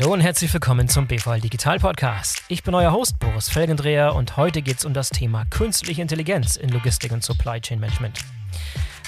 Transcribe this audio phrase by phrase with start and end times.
[0.00, 2.42] Hallo und herzlich willkommen zum BVL Digital Podcast.
[2.48, 6.56] Ich bin euer Host Boris Felgendreher und heute geht es um das Thema künstliche Intelligenz
[6.56, 8.18] in Logistik und Supply Chain Management.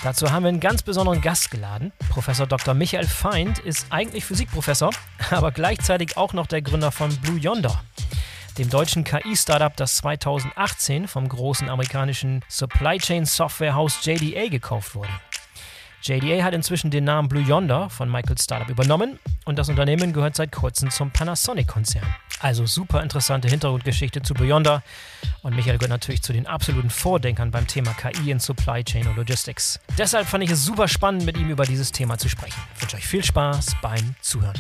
[0.05, 1.93] Dazu haben wir einen ganz besonderen Gast geladen.
[2.11, 2.75] Professor Dr.
[2.75, 4.91] Michael Feind ist eigentlich Physikprofessor,
[5.31, 7.83] aber gleichzeitig auch noch der Gründer von Blue Yonder,
[8.59, 15.09] dem deutschen KI-Startup, das 2018 vom großen amerikanischen Supply Chain Softwarehaus JDA gekauft wurde.
[16.03, 20.35] JDA hat inzwischen den Namen Blue Yonder von Michaels Startup übernommen und das Unternehmen gehört
[20.35, 22.05] seit kurzem zum Panasonic-Konzern.
[22.41, 24.83] Also super interessante Hintergrundgeschichte zu Blue Yonder
[25.43, 29.17] und Michael gehört natürlich zu den absoluten Vordenkern beim Thema KI in Supply Chain und
[29.17, 29.79] Logistics.
[29.97, 32.61] Deshalb fand ich es super spannend, mit ihm über dieses Thema zu sprechen.
[32.75, 34.59] Ich wünsche euch viel Spaß beim Zuhören.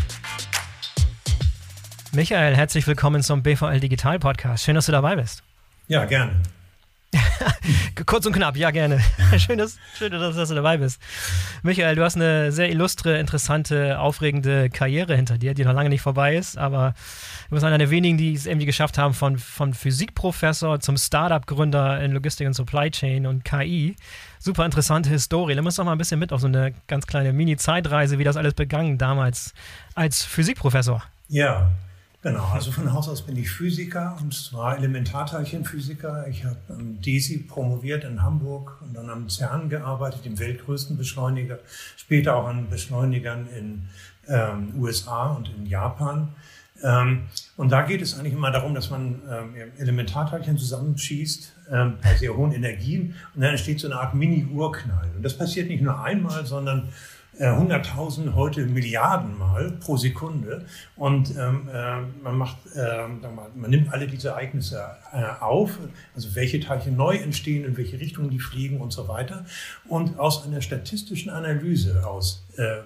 [2.13, 4.63] Michael, herzlich willkommen zum BVL Digital Podcast.
[4.63, 5.43] Schön, dass du dabei bist.
[5.89, 6.41] Ja, gerne.
[8.07, 9.01] Kurz und knapp, ja, gerne.
[9.39, 11.01] schön, dass, schön, dass, dass, du dabei bist.
[11.63, 16.03] Michael, du hast eine sehr illustre, interessante, aufregende Karriere hinter dir, die noch lange nicht
[16.03, 16.95] vorbei ist, aber
[17.49, 22.03] du bist einer der wenigen, die es irgendwie geschafft haben, von, von Physikprofessor zum Startup-Gründer
[22.03, 23.97] in Logistik und Supply Chain und KI.
[24.39, 25.55] Super interessante Historie.
[25.55, 28.37] Nimm uns doch mal ein bisschen mit auf so eine ganz kleine Mini-Zeitreise, wie das
[28.37, 29.55] alles begangen damals
[29.95, 31.03] als Physikprofessor.
[31.29, 31.71] Ja,
[32.23, 36.29] Genau, also von Haus aus bin ich Physiker und zwar Elementarteilchenphysiker.
[36.29, 41.59] Ich habe am DESI promoviert in Hamburg und dann am CERN gearbeitet, dem weltgrößten Beschleuniger,
[41.97, 43.89] später auch an Beschleunigern in
[44.29, 46.29] ähm, USA und in Japan.
[46.85, 47.23] Ähm,
[47.57, 52.37] und da geht es eigentlich immer darum, dass man ähm, Elementarteilchen zusammenschießt ähm, bei sehr
[52.37, 55.11] hohen Energien und dann entsteht so eine Art Mini-Urknall.
[55.17, 56.89] Und das passiert nicht nur einmal, sondern
[57.39, 60.67] 100.000, äh, heute Milliarden Mal pro Sekunde.
[60.97, 63.07] Und ähm, äh, man macht, äh,
[63.55, 65.79] man nimmt alle diese Ereignisse äh, auf,
[66.15, 69.45] also welche Teilchen neu entstehen, in welche Richtung die fliegen und so weiter.
[69.89, 72.79] Und aus einer statistischen Analyse aus äh,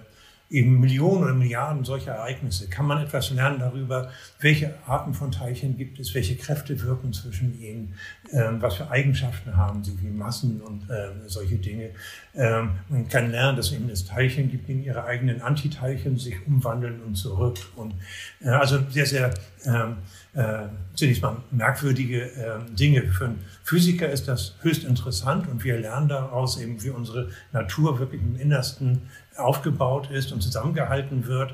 [0.49, 4.09] eben Millionen oder Milliarden solcher Ereignisse kann man etwas lernen darüber,
[4.39, 7.95] welche Arten von Teilchen gibt es, welche Kräfte wirken zwischen ihnen,
[8.31, 11.89] ähm, was für Eigenschaften haben sie, wie Massen und äh, solche Dinge.
[12.33, 16.35] Ähm, man kann lernen, dass eben es Teilchen gibt, die in ihre eigenen Antiteilchen sich
[16.47, 17.57] umwandeln und zurück.
[17.75, 17.95] Und
[18.41, 19.33] äh, also sehr, sehr
[19.65, 19.97] ähm,
[20.33, 23.03] äh, zunächst mal merkwürdige äh, Dinge.
[23.03, 27.99] Für einen Physiker ist das höchst interessant und wir lernen daraus eben, wie unsere Natur
[27.99, 29.01] wirklich im Innersten
[29.37, 31.53] aufgebaut ist und zusammengehalten wird.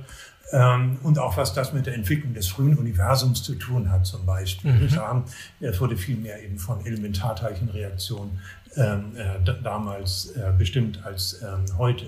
[0.51, 4.25] Ähm, und auch was das mit der Entwicklung des frühen Universums zu tun hat, zum
[4.25, 4.71] Beispiel.
[4.71, 5.23] Mhm.
[5.61, 8.39] Es wurde viel mehr eben von Elementarteilchenreaktionen
[8.75, 12.05] ähm, äh, damals äh, bestimmt als ähm, heute.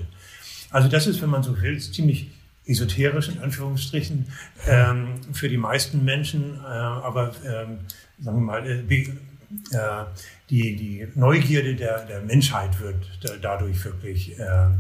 [0.70, 2.30] Also das ist, wenn man so will, ziemlich
[2.66, 4.28] esoterisch in Anführungsstrichen
[4.68, 7.80] ähm, für die meisten Menschen, äh, aber ähm,
[8.20, 9.08] sagen wir mal, äh, äh,
[10.50, 13.08] die, die Neugierde der, der Menschheit wird
[13.42, 14.80] dadurch wirklich ähm,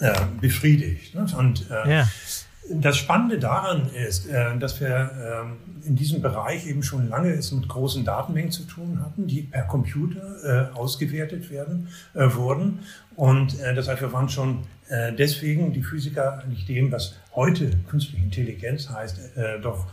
[0.00, 1.14] äh, befriedigt.
[1.14, 1.26] Ne?
[1.38, 2.08] Und äh, ja.
[2.68, 5.10] das Spannende daran ist, äh, dass wir
[5.44, 9.42] ähm, in diesem Bereich eben schon lange es mit großen Datenmengen zu tun hatten, die
[9.42, 12.80] per Computer äh, ausgewertet werden äh, wurden.
[13.16, 14.64] Und äh, das heißt, wir waren schon
[15.18, 19.18] deswegen die Physiker eigentlich dem, was heute künstliche Intelligenz heißt,
[19.62, 19.86] doch,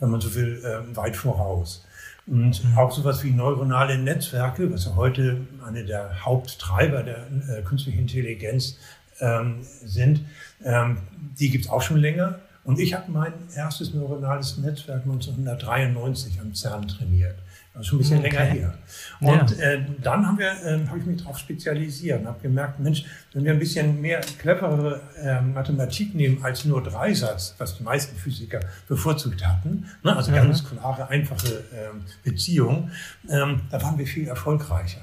[0.00, 0.62] wenn man so will,
[0.92, 1.86] weit voraus.
[2.28, 2.78] Und mhm.
[2.78, 8.76] auch sowas wie neuronale Netzwerke, was ja heute eine der Haupttreiber der äh, künstlichen Intelligenz
[9.20, 10.20] ähm, sind,
[10.64, 10.98] ähm,
[11.38, 12.38] die gibt es auch schon länger.
[12.64, 17.36] Und ich habe mein erstes neuronales Netzwerk 1993 am CERN trainiert.
[17.74, 18.28] Das ist schon ein bisschen okay.
[18.30, 18.78] länger her.
[19.20, 19.64] Und ja.
[19.64, 23.44] äh, dann haben wir, äh, habe ich mich darauf spezialisiert und habe gemerkt, Mensch, wenn
[23.44, 28.60] wir ein bisschen mehr cleverere äh, Mathematik nehmen als nur Dreisatz, was die meisten Physiker
[28.88, 30.36] bevorzugt hatten, ne, also mhm.
[30.36, 32.90] ganz klare, einfache ähm, Beziehungen,
[33.28, 35.02] ähm, da waren wir viel erfolgreicher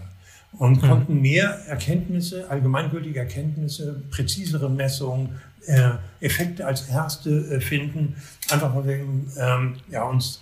[0.57, 0.87] und mhm.
[0.87, 8.15] konnten mehr Erkenntnisse, allgemeingültige Erkenntnisse, präzisere Messungen, äh, Effekte als erste äh, finden,
[8.49, 8.95] einfach weil wir
[9.37, 10.41] ähm, ja, uns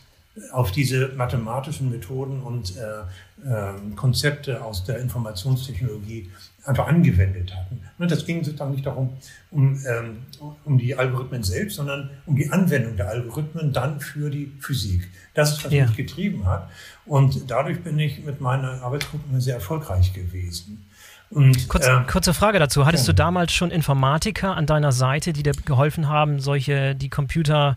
[0.51, 6.31] auf diese mathematischen Methoden und äh, äh, Konzepte aus der Informationstechnologie
[6.65, 7.81] einfach angewendet hatten.
[7.99, 9.17] Und das ging sozusagen nicht darum,
[9.51, 10.23] um, ähm,
[10.63, 15.09] um die Algorithmen selbst, sondern um die Anwendung der Algorithmen dann für die Physik.
[15.33, 15.85] Das ist, was ja.
[15.85, 16.69] mich getrieben hat.
[17.05, 20.85] Und dadurch bin ich mit meiner Arbeitsgruppe sehr erfolgreich gewesen.
[21.29, 22.85] Und, Kurz, äh, kurze Frage dazu.
[22.85, 23.13] Hattest ja.
[23.13, 27.75] du damals schon Informatiker an deiner Seite, die dir geholfen haben, solche, die Computer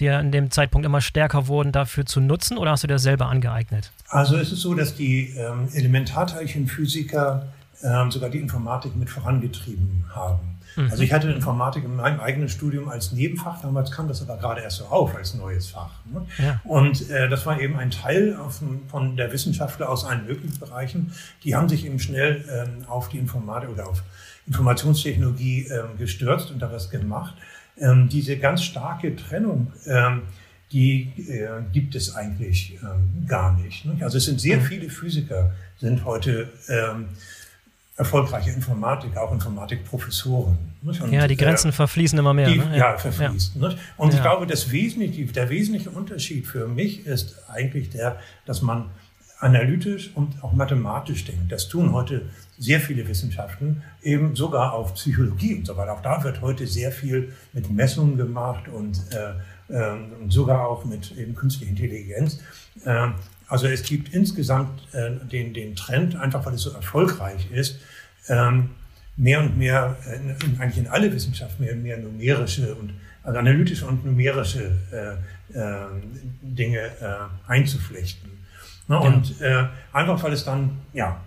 [0.00, 2.98] die ja an dem Zeitpunkt immer stärker wurden, dafür zu nutzen oder hast du dir
[2.98, 3.92] selber angeeignet?
[4.08, 7.46] Also es ist so, dass die ähm, Elementarteilchenphysiker
[7.82, 10.56] ähm, sogar die Informatik mit vorangetrieben haben.
[10.76, 10.90] Mhm.
[10.90, 14.60] Also ich hatte Informatik in meinem eigenen Studium als Nebenfach, damals kam das aber gerade
[14.60, 15.90] erst so auf als neues Fach.
[16.12, 16.26] Ne?
[16.38, 16.60] Ja.
[16.64, 21.12] Und äh, das war eben ein Teil auf, von der Wissenschaftler aus allen möglichen Bereichen.
[21.44, 24.02] Die haben sich eben schnell ähm, auf die Informatik oder auf
[24.46, 27.34] Informationstechnologie ähm, gestürzt und da was gemacht.
[27.78, 30.22] Ähm, diese ganz starke Trennung, ähm,
[30.72, 33.84] die äh, gibt es eigentlich ähm, gar nicht.
[33.84, 33.96] Ne?
[34.00, 34.62] Also es sind sehr mhm.
[34.62, 37.08] viele Physiker, sind heute ähm,
[37.96, 40.58] erfolgreiche Informatiker, auch Informatikprofessoren.
[40.82, 42.48] Und, ja, die Grenzen äh, verfließen immer mehr.
[42.48, 42.70] Die, ne?
[42.72, 42.92] ja.
[42.92, 43.60] ja, verfließen.
[43.60, 43.74] Ja.
[43.96, 48.90] Und ich glaube, das wesentliche, der wesentliche Unterschied für mich ist eigentlich der, dass man
[49.38, 51.52] analytisch und auch mathematisch denkt.
[51.52, 52.22] Das tun heute
[52.58, 55.92] sehr viele Wissenschaften, eben sogar auf Psychologie und so weiter.
[55.92, 59.96] Auch da wird heute sehr viel mit Messungen gemacht und, äh, äh,
[60.28, 62.40] sogar auch mit eben künstlicher Intelligenz.
[62.84, 63.08] Äh,
[63.48, 67.78] also es gibt insgesamt äh, den, den Trend, einfach weil es so erfolgreich ist,
[68.28, 68.70] ähm,
[69.16, 72.92] mehr und mehr, in, eigentlich in alle Wissenschaften, mehr und mehr numerische und
[73.22, 75.86] also analytische und numerische äh, äh,
[76.42, 78.30] Dinge äh, einzuflechten.
[78.88, 79.00] Ne?
[79.00, 81.20] Und äh, einfach weil es dann, ja,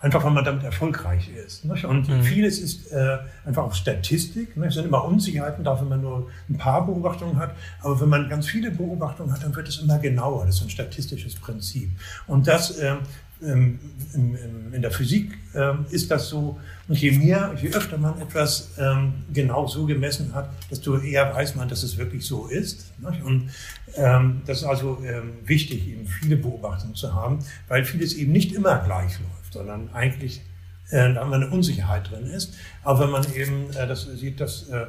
[0.00, 1.64] einfach weil man damit erfolgreich ist.
[1.64, 1.84] Nicht?
[1.84, 2.22] Und mhm.
[2.22, 4.56] vieles ist äh, einfach auch Statistik.
[4.56, 4.68] Nicht?
[4.68, 7.54] Es sind immer Unsicherheiten da, wenn man nur ein paar Beobachtungen hat.
[7.80, 10.46] Aber wenn man ganz viele Beobachtungen hat, dann wird es immer genauer.
[10.46, 11.90] Das ist ein statistisches Prinzip.
[12.26, 12.96] Und das äh,
[13.40, 13.78] in,
[14.14, 16.58] in, in der Physik äh, ist das so,
[16.88, 21.54] und je mehr, je öfter man etwas ähm, genau so gemessen hat, desto eher weiß
[21.54, 22.92] man, dass es wirklich so ist.
[22.98, 23.22] Nicht?
[23.22, 23.50] Und
[23.94, 28.52] ähm, das ist also ähm, wichtig, eben viele Beobachtungen zu haben, weil vieles eben nicht
[28.52, 30.42] immer gleich läuft, sondern eigentlich
[30.90, 32.54] äh, da eine Unsicherheit drin ist.
[32.82, 34.86] Aber wenn man eben äh, das sieht, dass äh,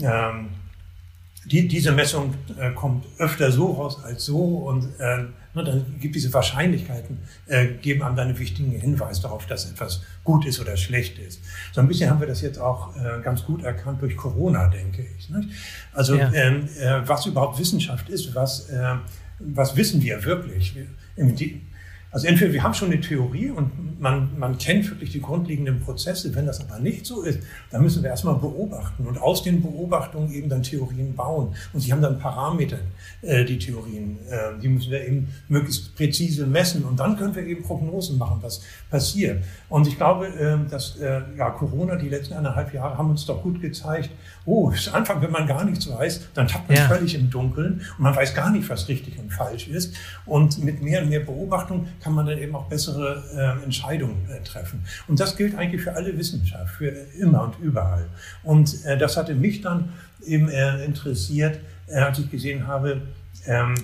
[0.00, 0.50] ähm,
[1.46, 5.24] die, diese Messung äh, kommt öfter so raus als so und äh,
[5.54, 10.46] dann gibt diese Wahrscheinlichkeiten, äh, geben einem dann einen wichtigen Hinweis darauf, dass etwas gut
[10.46, 11.42] ist oder schlecht ist.
[11.72, 15.06] So ein bisschen haben wir das jetzt auch äh, ganz gut erkannt durch Corona, denke
[15.18, 15.30] ich.
[15.30, 15.50] Nicht?
[15.92, 16.32] Also ja.
[16.32, 18.94] ähm, äh, was überhaupt Wissenschaft ist, was, äh,
[19.38, 20.74] was wissen wir wirklich?
[21.16, 21.60] Die,
[22.14, 26.32] also entweder wir haben schon eine Theorie und man, man kennt wirklich die grundlegenden Prozesse.
[26.32, 27.40] Wenn das aber nicht so ist,
[27.72, 31.56] dann müssen wir erstmal beobachten und aus den Beobachtungen eben dann Theorien bauen.
[31.72, 32.78] Und sie haben dann Parameter,
[33.22, 34.18] äh, die Theorien.
[34.30, 38.38] Äh, die müssen wir eben möglichst präzise messen und dann können wir eben Prognosen machen,
[38.42, 39.42] was passiert.
[39.68, 43.42] Und ich glaube, äh, dass äh, ja, Corona, die letzten eineinhalb Jahre haben uns doch
[43.42, 44.10] gut gezeigt,
[44.46, 46.88] oh, am Anfang, wenn man gar nichts weiß, dann tappt man ja.
[46.88, 49.94] völlig im Dunkeln und man weiß gar nicht, was richtig und falsch ist.
[50.26, 54.42] Und mit mehr und mehr Beobachtung kann man dann eben auch bessere äh, Entscheidungen äh,
[54.42, 54.84] treffen.
[55.08, 56.88] Und das gilt eigentlich für alle Wissenschaft, für
[57.18, 58.06] immer und überall.
[58.42, 59.92] Und äh, das hatte mich dann
[60.24, 63.02] eben äh, interessiert, äh, als ich gesehen habe,
[63.46, 63.74] ähm,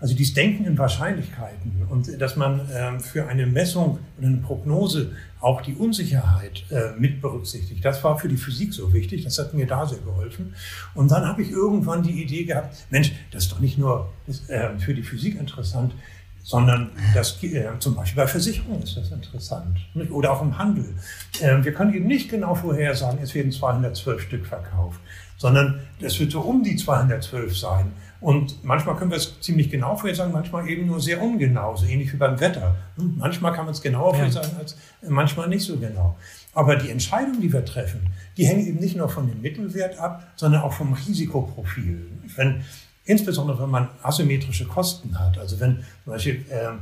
[0.00, 5.12] also dieses Denken in Wahrscheinlichkeiten und dass man ähm, für eine Messung und eine Prognose
[5.40, 7.84] auch die Unsicherheit äh, mit berücksichtigt.
[7.84, 10.54] Das war für die Physik so wichtig, das hat mir da sehr geholfen.
[10.94, 14.10] Und dann habe ich irgendwann die Idee gehabt, Mensch, das ist doch nicht nur
[14.48, 15.94] äh, für die Physik interessant,
[16.42, 20.10] sondern das, äh, zum Beispiel bei Versicherungen ist das interessant nicht?
[20.10, 20.94] oder auch im Handel.
[21.40, 25.00] Äh, wir können eben nicht genau vorhersagen, es werden 212 Stück verkauft,
[25.36, 27.92] sondern es wird so um die 212 sein.
[28.20, 32.12] Und manchmal können wir es ziemlich genau vorhersagen, manchmal eben nur sehr ungenau, so ähnlich
[32.12, 32.76] wie beim Wetter.
[32.96, 34.76] Hm, manchmal kann man es genauer vorhersagen, als
[35.08, 36.16] manchmal nicht so genau.
[36.52, 38.00] Aber die Entscheidungen, die wir treffen,
[38.36, 42.08] die hängen eben nicht nur von dem Mittelwert ab, sondern auch vom Risikoprofil.
[42.36, 42.62] Wenn,
[43.04, 46.72] insbesondere wenn man asymmetrische Kosten hat, also wenn zum Beispiel äh,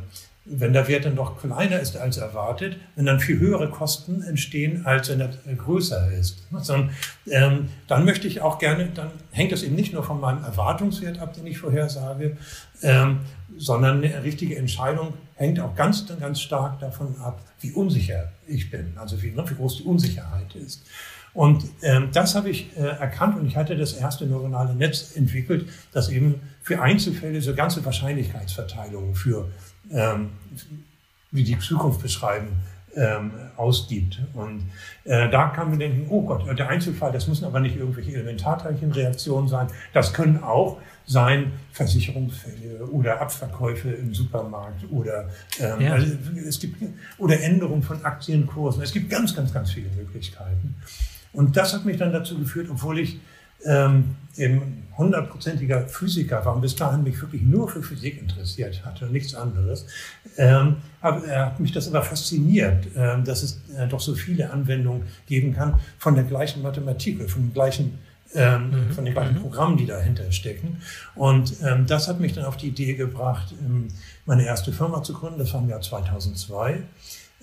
[0.50, 4.87] wenn der Wert dann doch kleiner ist als erwartet, wenn dann viel höhere Kosten entstehen,
[4.87, 6.47] als wenn er größer ist.
[6.61, 6.90] Sondern,
[7.31, 11.21] ähm, dann möchte ich auch gerne, dann hängt das eben nicht nur von meinem Erwartungswert
[11.21, 12.37] ab, den ich vorhersage,
[12.83, 13.21] ähm,
[13.57, 18.93] sondern eine richtige Entscheidung hängt auch ganz, ganz stark davon ab, wie unsicher ich bin,
[18.97, 20.85] also wie, wie groß die Unsicherheit ist.
[21.35, 25.69] Und ähm, das habe ich äh, erkannt und ich hatte das erste neuronale Netz entwickelt,
[25.93, 29.49] das eben für Einzelfälle so ganze Wahrscheinlichkeitsverteilungen für
[29.92, 30.30] ähm,
[31.30, 32.49] wie die Zukunft beschreiben,
[32.97, 34.21] ähm, ausgibt.
[34.35, 34.71] Und
[35.04, 39.49] äh, da kann man denken, oh Gott, der Einzelfall, das müssen aber nicht irgendwelche Elementarteilchenreaktionen
[39.49, 39.68] sein.
[39.92, 45.28] Das können auch sein Versicherungsfälle oder Abverkäufe im Supermarkt oder,
[45.59, 45.92] ähm, ja.
[45.92, 46.07] also
[46.47, 46.83] es gibt,
[47.18, 48.83] oder Änderungen von Aktienkursen.
[48.83, 50.75] Es gibt ganz, ganz, ganz viele Möglichkeiten.
[51.33, 53.21] Und das hat mich dann dazu geführt, obwohl ich
[53.65, 59.07] ähm, eben hundertprozentiger Physiker war und bis dahin mich wirklich nur für Physik interessiert hatte
[59.07, 59.87] und nichts anderes,
[60.37, 64.50] ähm, hab, äh, hat mich das aber fasziniert, äh, dass es äh, doch so viele
[64.50, 67.99] Anwendungen geben kann von der gleichen Mathematik, von den gleichen
[68.35, 68.93] ähm, mhm.
[68.93, 69.41] von den gleichen mhm.
[69.41, 70.83] Programmen, die dahinter stecken.
[71.15, 73.88] Und ähm, das hat mich dann auf die Idee gebracht, ähm,
[74.27, 75.38] meine erste Firma zu gründen.
[75.38, 76.83] Das war im Jahr 2002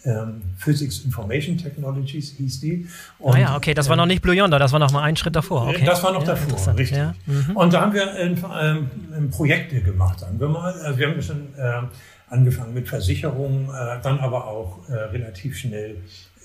[0.06, 2.88] ähm, Physics Information Technologies hieß die.
[3.20, 5.16] Und, ah ja, okay, das war noch nicht Blue Yonder, das war noch mal ein
[5.16, 5.68] Schritt davor.
[5.68, 5.86] Okay.
[5.86, 6.98] Das war noch ja, davor, richtig.
[6.98, 7.16] Ja.
[7.26, 7.56] Mhm.
[7.56, 10.74] Und da haben wir ähm, Projekte gemacht, sagen wir mal.
[10.74, 11.82] Also wir haben schon äh,
[12.30, 15.98] angefangen mit Versicherungen, äh, dann aber auch äh, relativ schnell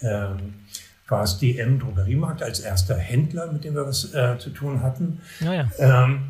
[0.03, 0.55] ähm,
[1.09, 5.21] war es DM Drogeriemarkt als erster Händler, mit dem wir was äh, zu tun hatten.
[5.41, 5.69] Ja, ja.
[5.79, 6.23] Ähm,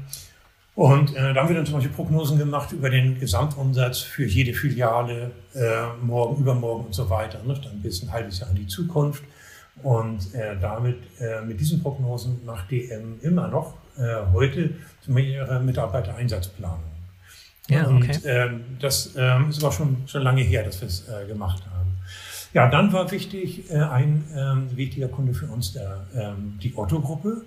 [0.75, 4.55] und äh, da haben wir dann zum Beispiel Prognosen gemacht über den Gesamtumsatz für jede
[4.55, 5.61] Filiale, äh,
[6.00, 7.43] morgen, übermorgen und so weiter.
[7.45, 7.55] Ne?
[7.62, 9.23] Dann bis ein halbes Jahr in die Zukunft.
[9.83, 14.71] Und äh, damit, äh, mit diesen Prognosen macht DM immer noch äh, heute
[15.07, 16.79] ihre Mitarbeitereinsatzplanung.
[17.69, 17.95] Ja, okay.
[17.95, 21.62] Und ähm, das ähm, ist aber schon, schon lange her, dass wir es äh, gemacht
[21.73, 21.80] haben.
[22.52, 27.42] Ja, dann war wichtig, äh, ein ähm, wichtiger Kunde für uns der, ähm, die Otto-Gruppe.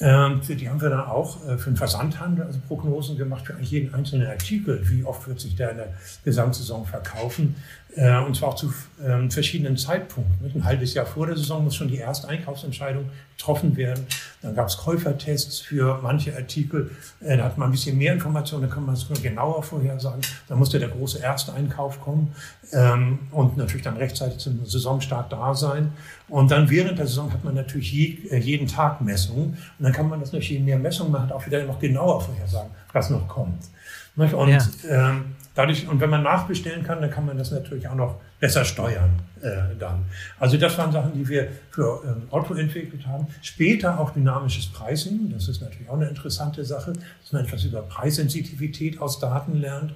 [0.00, 3.70] Ähm, die haben wir dann auch äh, für den Versandhandel also Prognosen gemacht für eigentlich
[3.70, 4.80] jeden einzelnen Artikel.
[4.90, 5.94] Wie oft wird sich der in der
[6.24, 7.54] Gesamtsaison verkaufen?
[7.94, 8.72] Äh, und zwar auch zu
[9.04, 10.50] ähm, verschiedenen Zeitpunkten.
[10.54, 14.06] Ein halbes Jahr vor der Saison muss schon die erste Einkaufsentscheidung getroffen werden.
[14.40, 16.90] Dann gab es Käufertests für manche Artikel.
[17.20, 20.22] Äh, da hat man ein bisschen mehr Informationen, da kann man es genauer vorhersagen.
[20.48, 22.34] Da musste der große erste Einkauf kommen
[22.72, 25.92] ähm, und natürlich dann rechtzeitig zum Saisonstart da sein.
[26.28, 29.58] Und dann während der Saison hat man natürlich je, jeden Tag Messungen.
[29.78, 32.22] Und dann kann man das natürlich, je mehr Messungen man hat, auch wieder noch genauer
[32.22, 33.64] vorhersagen, was noch kommt.
[34.16, 34.60] Und ja.
[34.88, 38.64] ähm, dadurch, und wenn man nachbestellen kann, dann kann man das natürlich auch noch besser
[38.64, 40.04] steuern äh, dann.
[40.38, 43.26] Also das waren Sachen, die wir für ähm, Otto entwickelt haben.
[43.40, 45.30] Später auch dynamisches Pricing.
[45.32, 49.94] Das ist natürlich auch eine interessante Sache, dass man etwas über Preissensitivität aus Daten lernt.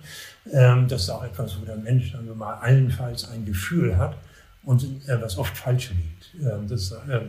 [0.53, 4.17] Ähm, das ist auch etwas, wo der Mensch dann mal allenfalls ein Gefühl hat
[4.63, 6.35] und äh, was oft falsch liegt.
[6.41, 7.21] Ähm, das ist äh,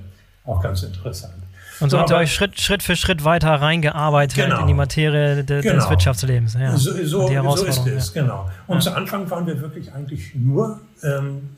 [0.43, 1.43] auch ganz interessant.
[1.79, 4.61] Und so, habt ihr euch Schritt, Schritt für Schritt weiter reingearbeitet genau.
[4.61, 5.75] in die Materie de, genau.
[5.75, 6.53] des Wirtschaftslebens.
[6.55, 6.75] Ja.
[6.75, 8.21] So, so, so ist es, ja.
[8.21, 8.49] genau.
[8.67, 8.81] Und ja.
[8.81, 11.49] zu Anfang waren wir wirklich eigentlich nur ähm,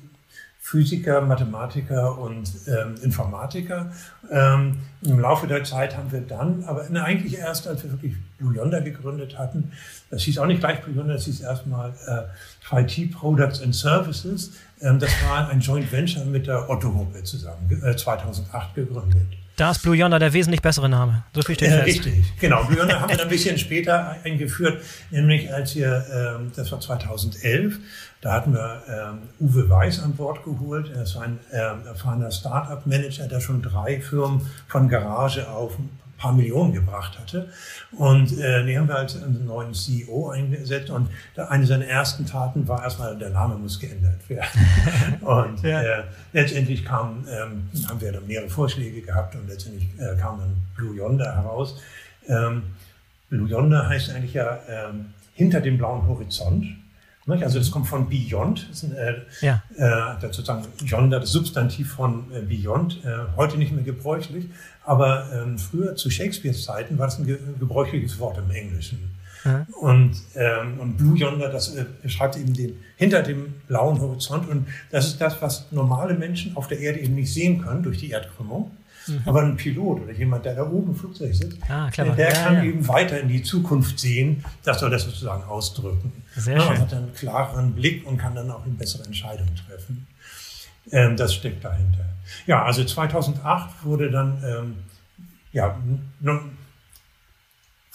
[0.69, 3.91] Physiker, Mathematiker und ähm, Informatiker.
[4.29, 8.13] Ähm, Im Laufe der Zeit haben wir dann, aber ne, eigentlich erst, als wir wirklich
[8.37, 9.71] Blue Yonder gegründet hatten,
[10.11, 14.51] das hieß auch nicht gleich Blue Yonder, das hieß erstmal äh, IT Products and Services.
[14.81, 19.27] Ähm, das war ein Joint Venture mit der Otto-Gruppe zusammen, äh, 2008 gegründet.
[19.59, 21.23] Da ist Blue Yonder der wesentlich bessere Name.
[21.35, 22.05] So viel steht äh, fest.
[22.05, 22.63] Richtig, genau.
[22.63, 26.79] Blue Yonder haben wir dann ein bisschen später eingeführt, nämlich als wir, ähm, das war
[26.79, 27.77] 2011,
[28.21, 30.89] da hatten wir ähm, Uwe Weiß an Bord geholt.
[30.95, 35.73] Er ist ein ähm, erfahrener Start-up-Manager, der schon drei Firmen von Garage auf
[36.19, 37.49] paar Millionen gebracht hatte.
[37.97, 42.83] Und äh, die haben wir als neuen CEO eingesetzt und eine seiner ersten Taten war
[42.83, 44.47] erstmal, der Name muss geändert werden.
[45.21, 45.81] und ja.
[45.81, 50.55] äh, letztendlich kam, ähm, haben wir dann mehrere Vorschläge gehabt und letztendlich äh, kam dann
[50.75, 51.81] Blue Yonder heraus.
[52.27, 52.63] Ähm,
[53.29, 56.65] Blue Yonder heißt eigentlich ja ähm, hinter dem blauen Horizont.
[57.31, 59.63] Also das kommt von Beyond, das ist ein, äh, ja.
[59.75, 64.45] äh, sozusagen Yonder, das Substantiv von äh, Beyond, äh, heute nicht mehr gebräuchlich,
[64.83, 69.11] aber ähm, früher zu Shakespeares Zeiten war das ein ge gebräuchliches Wort im Englischen.
[69.45, 69.65] Ja.
[69.79, 74.67] Und, ähm, und Blue Yonder, das äh, beschreibt eben den hinter dem blauen Horizont und
[74.91, 78.09] das ist das, was normale Menschen auf der Erde eben nicht sehen können durch die
[78.09, 78.71] Erdkrümmung.
[79.07, 79.21] Mhm.
[79.25, 82.55] Aber ein Pilot oder jemand, der da oben im Flugzeug sitzt, ah, der ja, kann
[82.55, 82.63] ja.
[82.63, 84.43] eben weiter in die Zukunft sehen.
[84.63, 86.11] Das soll das sozusagen ausdrücken.
[86.35, 86.79] Sehr ja, schön.
[86.79, 90.07] Hat einen klareren Blick und kann dann auch eine bessere Entscheidung treffen.
[90.91, 92.05] Ähm, das steckt dahinter.
[92.45, 94.75] Ja, also 2008 wurde dann ähm,
[95.51, 95.77] ja,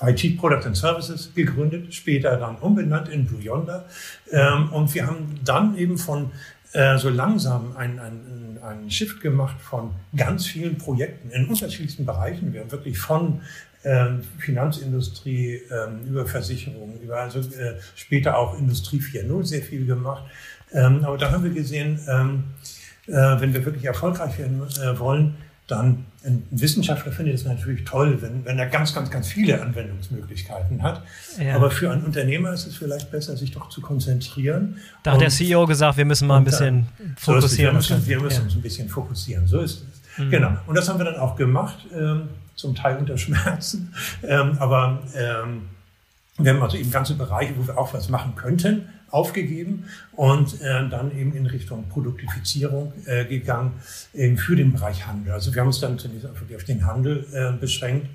[0.03, 3.85] IT Product and Services gegründet, später dann umbenannt in Blue Yonder.
[4.31, 6.33] Ähm, und wir haben dann eben von
[6.75, 12.53] äh, so langsam einen, einen, einen Shift gemacht von ganz vielen Projekten in unterschiedlichsten Bereichen.
[12.53, 13.41] Wir haben wirklich von
[13.85, 20.25] ähm, Finanzindustrie ähm, über Versicherungen, über also äh, später auch Industrie 4.0 sehr viel gemacht.
[20.73, 22.45] Ähm, aber da haben wir gesehen, ähm,
[23.07, 28.21] äh, wenn wir wirklich erfolgreich werden äh, wollen, dann ein Wissenschaftler findet es natürlich toll,
[28.23, 31.03] wenn, wenn er ganz, ganz, ganz viele Anwendungsmöglichkeiten hat.
[31.39, 31.57] Ja.
[31.57, 34.79] Aber für einen Unternehmer ist es vielleicht besser, sich doch zu konzentrieren.
[35.03, 37.81] Da hat der CEO gesagt, wir müssen mal ein bisschen dann, fokussieren.
[37.81, 38.45] So wir müssen, wir müssen ja.
[38.45, 39.47] uns ein bisschen fokussieren.
[39.47, 40.19] So ist es.
[40.19, 40.31] Mhm.
[40.31, 40.53] Genau.
[40.67, 43.93] Und das haben wir dann auch gemacht, ähm, zum Teil unter Schmerzen.
[44.23, 45.63] Ähm, aber ähm,
[46.39, 50.89] wir haben also eben ganze Bereiche, wo wir auch was machen könnten, aufgegeben und äh,
[50.89, 53.75] dann eben in Richtung Produktifizierung äh, gegangen,
[54.13, 55.33] eben für den Bereich Handel.
[55.33, 58.09] Also wir haben uns dann zunächst auf den Handel äh, beschränkt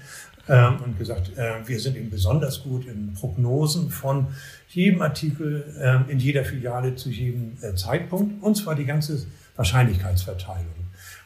[0.49, 4.27] ähm, und gesagt, äh, wir sind eben besonders gut in Prognosen von
[4.67, 9.25] jedem Artikel äh, in jeder Filiale zu jedem äh, Zeitpunkt und zwar die ganze
[9.55, 10.79] Wahrscheinlichkeitsverteilung.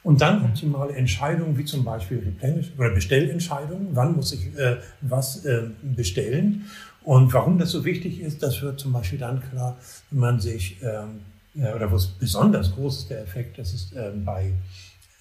[0.03, 3.87] Und dann optimale Entscheidungen, wie zum Beispiel Replenish oder Bestellentscheidungen.
[3.93, 6.65] Wann muss ich äh, was äh, bestellen?
[7.03, 9.77] Und warum das so wichtig ist, das wird zum Beispiel dann klar,
[10.09, 11.21] wenn man sich, ähm,
[11.55, 14.53] oder wo es besonders groß ist, der Effekt, das ist ähm, bei,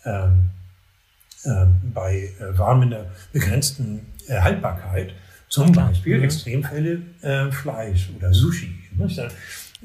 [0.05, 0.51] ähm,
[1.45, 5.13] ähm bei äh, Waren mit einer begrenzten äh, Haltbarkeit,
[5.49, 6.25] zum Beispiel mhm.
[6.25, 8.73] Extremfälle äh, Fleisch oder Sushi.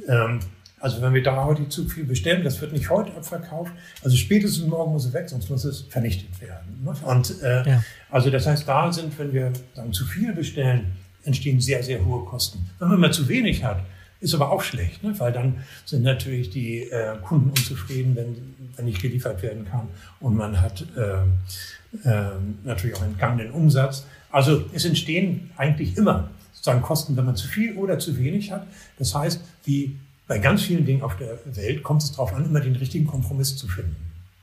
[0.07, 0.39] Ähm,
[0.79, 3.71] also wenn wir da heute zu viel bestellen, das wird nicht heute abverkauft,
[4.03, 6.87] also spätestens morgen muss es weg, sonst muss es vernichtet werden.
[7.03, 7.83] Und äh, ja.
[8.11, 10.93] also das heißt, da sind, wenn wir dann zu viel bestellen,
[11.27, 12.69] entstehen sehr, sehr hohe Kosten.
[12.79, 13.81] Wenn man mal zu wenig hat,
[14.19, 15.13] ist aber auch schlecht, ne?
[15.19, 18.35] weil dann sind natürlich die äh, Kunden unzufrieden, wenn,
[18.75, 19.87] wenn nicht geliefert werden kann
[20.19, 22.31] und man hat äh, äh,
[22.63, 24.05] natürlich auch entgangenen Umsatz.
[24.31, 28.65] Also es entstehen eigentlich immer sozusagen Kosten, wenn man zu viel oder zu wenig hat.
[28.97, 29.95] Das heißt, wie
[30.27, 33.55] bei ganz vielen Dingen auf der Welt kommt es darauf an, immer den richtigen Kompromiss
[33.55, 33.95] zu finden.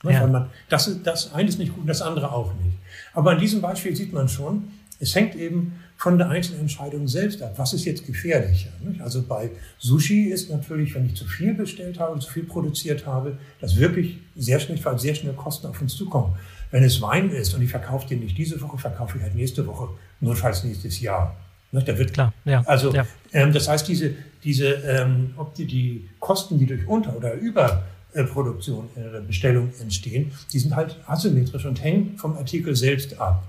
[0.04, 0.12] Ne?
[0.12, 0.22] Ja.
[0.22, 2.76] Weil man, das, das eine ist nicht gut, das andere auch nicht.
[3.12, 4.68] Aber an diesem Beispiel sieht man schon,
[5.00, 7.54] es hängt eben von der einzelnen Entscheidung selbst ab.
[7.56, 8.70] Was ist jetzt gefährlicher?
[8.98, 13.38] Also bei Sushi ist natürlich, wenn ich zu viel bestellt habe, zu viel produziert habe,
[13.60, 16.36] das wirklich sehr schnell, weil sehr schnell Kosten auf uns zukommen.
[16.70, 19.66] Wenn es Wein ist und ich verkaufe den nicht diese Woche, verkaufe ich halt nächste
[19.66, 19.88] Woche,
[20.20, 21.36] notfalls nächstes Jahr.
[21.70, 22.62] Da wird klar, ja.
[22.66, 23.06] Also ja.
[23.32, 28.88] Ähm, das heißt, diese, diese, ähm, ob die, die Kosten, die durch Unter- oder Überproduktion
[28.94, 33.44] äh, Bestellung entstehen, die sind halt asymmetrisch und hängen vom Artikel selbst ab.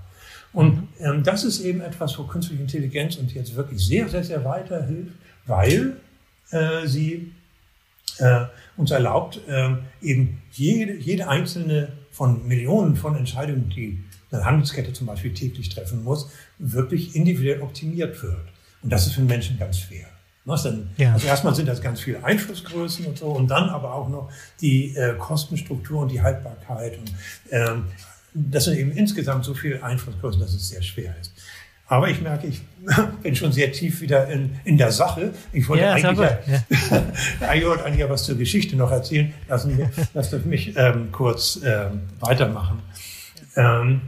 [0.56, 4.42] Und ähm, das ist eben etwas, wo künstliche Intelligenz uns jetzt wirklich sehr, sehr, sehr
[4.42, 5.12] weiterhilft,
[5.44, 5.98] weil
[6.50, 7.30] äh, sie
[8.16, 8.46] äh,
[8.78, 15.06] uns erlaubt, äh, eben jede, jede einzelne von Millionen von Entscheidungen, die eine Handelskette zum
[15.06, 18.48] Beispiel täglich treffen muss, wirklich individuell optimiert wird.
[18.82, 20.06] Und das ist für den Menschen ganz schwer.
[20.46, 21.12] Dann, ja.
[21.12, 24.30] Also erstmal sind das ganz viele Einflussgrößen und so und dann aber auch noch
[24.62, 27.12] die äh, Kostenstruktur und die Haltbarkeit und
[27.50, 27.84] ähm,
[28.36, 31.32] das sind eben insgesamt so viele Einflussgrößen, dass es sehr schwer ist.
[31.88, 32.62] Aber ich merke, ich
[33.22, 35.32] bin schon sehr tief wieder in, in der Sache.
[35.52, 36.18] Ich wollte ja, eigentlich,
[36.90, 37.02] ja.
[37.48, 39.32] eigentlich wollte eigentlich ja was zur Geschichte noch erzählen.
[39.48, 42.82] Lassen wir, lasst mich ähm, kurz ähm, weitermachen.
[43.56, 44.00] Ähm,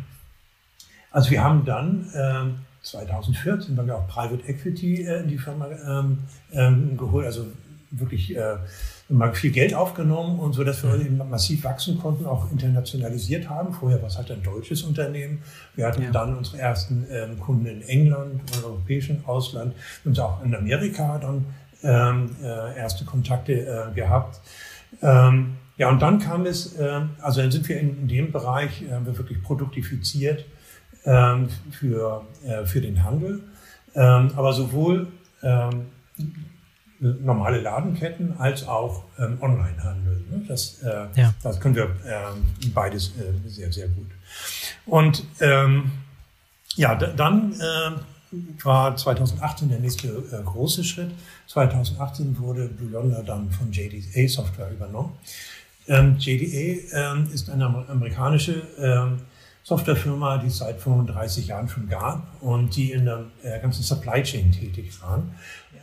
[1.11, 5.69] also wir haben dann ähm, 2014 haben wir auch Private Equity äh, in die Firma
[5.69, 6.19] ähm,
[6.53, 7.47] ähm, geholt, also
[7.91, 8.57] wirklich äh,
[9.33, 13.73] viel Geld aufgenommen und so, dass wir eben massiv wachsen konnten, auch internationalisiert haben.
[13.73, 15.43] Vorher war es halt ein deutsches Unternehmen.
[15.75, 16.11] Wir hatten ja.
[16.11, 19.75] dann unsere ersten ähm, Kunden in England, im europäischen Ausland
[20.05, 21.47] und auch in Amerika dann
[21.83, 24.41] ähm, äh, erste Kontakte äh, gehabt.
[25.03, 28.83] Ähm, ja, und dann kam es, äh, also dann sind wir in, in dem Bereich
[28.83, 30.45] äh, wir wirklich produktifiziert
[31.05, 33.41] ähm, für, äh, für den Handel.
[33.95, 35.07] Ähm, aber sowohl
[35.43, 35.87] ähm,
[37.01, 40.25] normale Ladenketten als auch ähm, Onlinehandel.
[40.31, 40.45] Ne?
[40.49, 41.35] Das, äh, ja.
[41.43, 44.11] das können wir äh, beides äh, sehr, sehr gut.
[44.87, 45.93] Und ähm,
[46.75, 51.11] ja, dann äh, war 2018 der nächste äh, große Schritt.
[51.47, 55.13] 2018 wurde Blue Yonder dann von JDA Software übernommen.
[55.87, 59.21] Ähm, JDA ähm, ist eine amerikanische ähm,
[59.63, 64.23] Softwarefirma, die es seit 35 Jahren schon gab und die in der äh, ganzen Supply
[64.23, 65.35] Chain tätig waren.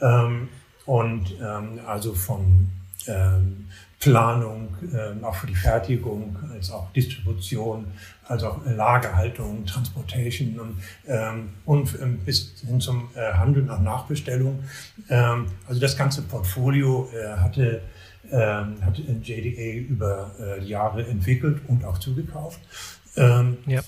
[0.01, 0.49] Ähm,
[0.85, 2.69] und ähm, also von
[3.07, 3.67] ähm,
[3.99, 7.87] Planung, ähm, auch für die Fertigung, als auch Distribution,
[8.27, 14.63] als auch Lagerhaltung, Transportation und, ähm, und ähm, bis hin zum äh, Handel nach Nachbestellung.
[15.09, 17.81] Ähm, also das ganze Portfolio äh, hatte,
[18.31, 22.59] ähm, hat JDA über äh, Jahre entwickelt und auch zugekauft.
[23.15, 23.81] Ähm, ja.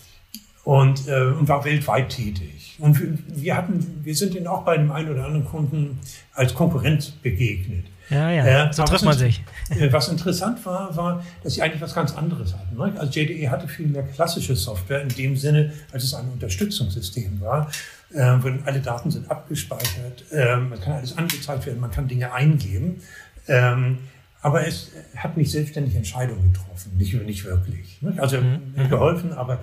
[0.67, 2.75] Und, äh, und war weltweit tätig.
[2.79, 5.97] Und wir hatten, wir sind ihnen auch bei dem einen oder anderen Kunden
[6.33, 7.85] als Konkurrent begegnet.
[8.09, 9.41] Ja, ja, so trifft man sich.
[9.69, 12.75] Äh, was interessant war, war, dass sie eigentlich was ganz anderes hatten.
[12.75, 12.93] Ne?
[12.97, 17.69] Also JDE hatte viel mehr klassische Software in dem Sinne, als es ein Unterstützungssystem war.
[18.13, 18.19] Äh,
[18.65, 23.01] alle Daten sind abgespeichert, äh, man kann alles angezeigt werden, man kann Dinge eingeben.
[23.47, 23.99] Ähm,
[24.47, 28.01] aber es hat mich selbstständig Entscheidungen getroffen, nicht, nicht wirklich.
[28.01, 28.13] Ne?
[28.17, 28.73] Also mhm.
[28.77, 28.89] mhm.
[28.89, 29.59] geholfen, aber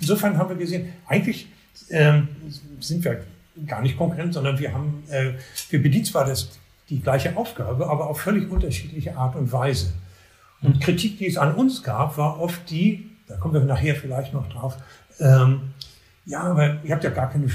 [0.00, 1.48] insofern haben wir gesehen, eigentlich
[1.90, 2.28] ähm,
[2.78, 3.24] sind wir
[3.66, 5.32] gar nicht Konkurrent, sondern wir haben, äh,
[5.70, 6.50] wir bedienen zwar das,
[6.88, 9.92] die gleiche Aufgabe, aber auf völlig unterschiedliche Art und Weise.
[10.60, 10.80] Und mhm.
[10.80, 14.48] Kritik, die es an uns gab, war oft die, da kommen wir nachher vielleicht noch
[14.50, 14.76] drauf,
[15.18, 15.72] ähm,
[16.26, 17.48] ja, aber ihr habt ja gar keine,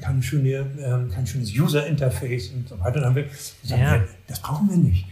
[0.00, 3.00] keine schöne, ähm, kein schönes User-Interface und so weiter.
[3.00, 4.02] Dann haben wir gesagt, ja.
[4.26, 5.04] das brauchen wir nicht.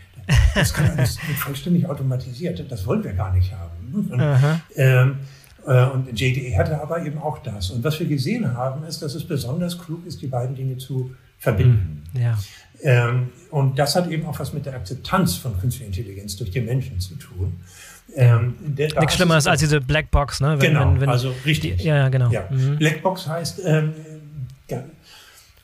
[0.55, 2.65] Das kann alles vollständig automatisiert.
[2.71, 4.09] Das wollen wir gar nicht haben.
[4.11, 5.19] Und, ähm,
[5.67, 7.71] äh, und JDE hatte aber eben auch das.
[7.71, 11.15] Und was wir gesehen haben, ist, dass es besonders klug ist, die beiden Dinge zu
[11.39, 12.05] verbinden.
[12.13, 12.21] Mhm.
[12.21, 12.39] Ja.
[12.83, 16.61] Ähm, und das hat eben auch was mit der Akzeptanz von künstlicher Intelligenz durch die
[16.61, 17.61] Menschen zu tun.
[18.15, 20.61] Ähm, Nichts schlimmer ist als diese Blackbox, ne?
[20.61, 21.79] Wenn, genau, wenn, wenn also richtig.
[21.79, 22.31] Die, ja, genau.
[22.31, 22.45] Ja.
[22.51, 22.77] Mhm.
[22.79, 23.93] Blackbox heißt, ähm,
[24.71, 24.85] ja,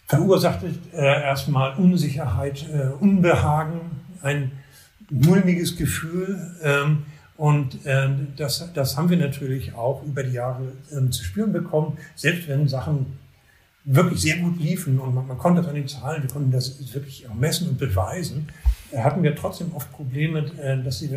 [0.06, 0.60] verursacht
[0.92, 4.52] äh, erstmal Unsicherheit, äh, Unbehagen, ein
[5.10, 6.38] mulmiges Gefühl.
[6.62, 7.04] Ähm,
[7.36, 11.98] und ähm, das, das haben wir natürlich auch über die Jahre ähm, zu spüren bekommen,
[12.14, 13.18] selbst wenn Sachen
[13.84, 16.94] wirklich sehr gut liefen und man, man konnte das an den Zahlen, wir konnten das
[16.94, 18.46] wirklich auch messen und beweisen.
[18.96, 20.42] hatten wir trotzdem oft Probleme,
[20.84, 21.10] dass sie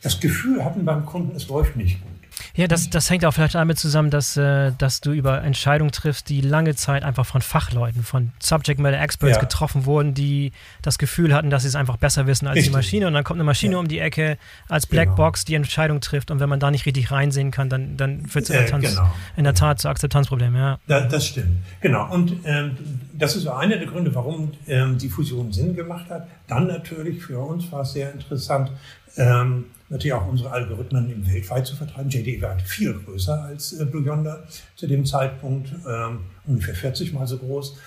[0.00, 2.15] das Gefühl hatten beim Kunden, es läuft nicht gut.
[2.54, 6.28] Ja, das, das hängt auch vielleicht damit zusammen, dass, äh, dass du über Entscheidungen triffst,
[6.28, 9.40] die lange Zeit einfach von Fachleuten, von Subject Matter Experts ja.
[9.40, 12.72] getroffen wurden, die das Gefühl hatten, dass sie es einfach besser wissen als richtig.
[12.72, 13.06] die Maschine.
[13.06, 13.78] Und dann kommt eine Maschine ja.
[13.78, 15.02] um die Ecke als genau.
[15.02, 15.48] Blackbox, genau.
[15.48, 16.30] die Entscheidung trifft.
[16.30, 19.10] Und wenn man da nicht richtig reinsehen kann, dann, dann führt es in, äh, genau.
[19.36, 20.60] in, der Tat zu Akzeptanzproblemen.
[20.60, 20.78] Ja.
[20.86, 21.58] Da, das stimmt.
[21.80, 22.10] Genau.
[22.12, 22.76] Und ähm,
[23.12, 26.28] das ist einer der Gründe, warum ähm, die Fusion Sinn gemacht hat.
[26.48, 28.70] Dann natürlich für uns war es sehr interessant,
[29.16, 32.10] ähm, natürlich auch unsere Algorithmen im weltweit zu vertreiben.
[32.10, 34.44] JDE war viel größer als äh, Blue Yonder
[34.74, 37.78] zu dem Zeitpunkt, ähm, ungefähr 40 mal so groß.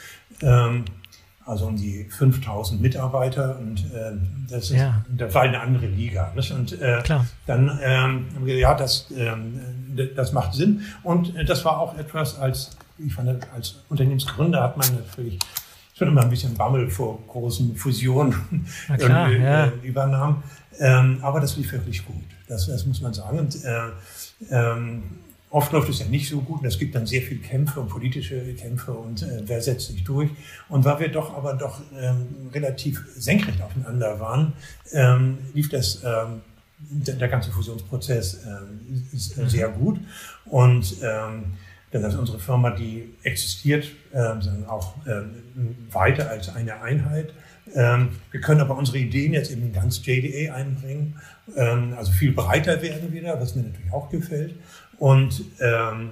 [0.41, 0.85] Ähm,
[1.49, 4.11] also um die 5000 Mitarbeiter und äh,
[4.49, 5.03] das, ist, ja.
[5.09, 6.31] das war eine andere Liga.
[6.35, 6.51] Nicht?
[6.51, 7.25] Und äh, Klar.
[7.47, 9.59] dann, ähm, ja, das, ähm,
[10.15, 10.83] das macht Sinn.
[11.01, 15.39] Und äh, das war auch etwas, als, ich fand, als Unternehmensgründer hat man natürlich
[15.97, 18.35] schon immer ein bisschen Bammel vor großen Fusionen
[18.97, 19.65] klar, ja.
[19.65, 20.43] äh, übernahm.
[20.79, 22.23] Ähm, aber das lief wirklich gut.
[22.47, 23.39] Das, das muss man sagen.
[23.39, 23.89] Und, äh,
[24.49, 25.03] ähm,
[25.51, 27.89] oft läuft es ja nicht so gut und es gibt dann sehr viele Kämpfe und
[27.89, 30.29] politische Kämpfe und äh, wer setzt sich durch.
[30.69, 34.53] Und weil wir doch aber doch ähm, relativ senkrecht aufeinander waren,
[34.91, 36.41] ähm, lief das ähm,
[36.79, 39.99] der, der, ganze Fusionsprozess äh, sehr gut.
[40.45, 41.53] Und ähm,
[41.91, 45.33] das heißt, unsere Firma, die existiert ähm, auch ähm,
[45.91, 47.33] weiter als eine Einheit.
[47.75, 51.19] Ähm, wir können aber unsere Ideen jetzt eben ganz JDA einbringen,
[51.55, 54.55] ähm, also viel breiter werden wieder, was mir natürlich auch gefällt.
[54.97, 56.11] Und ähm,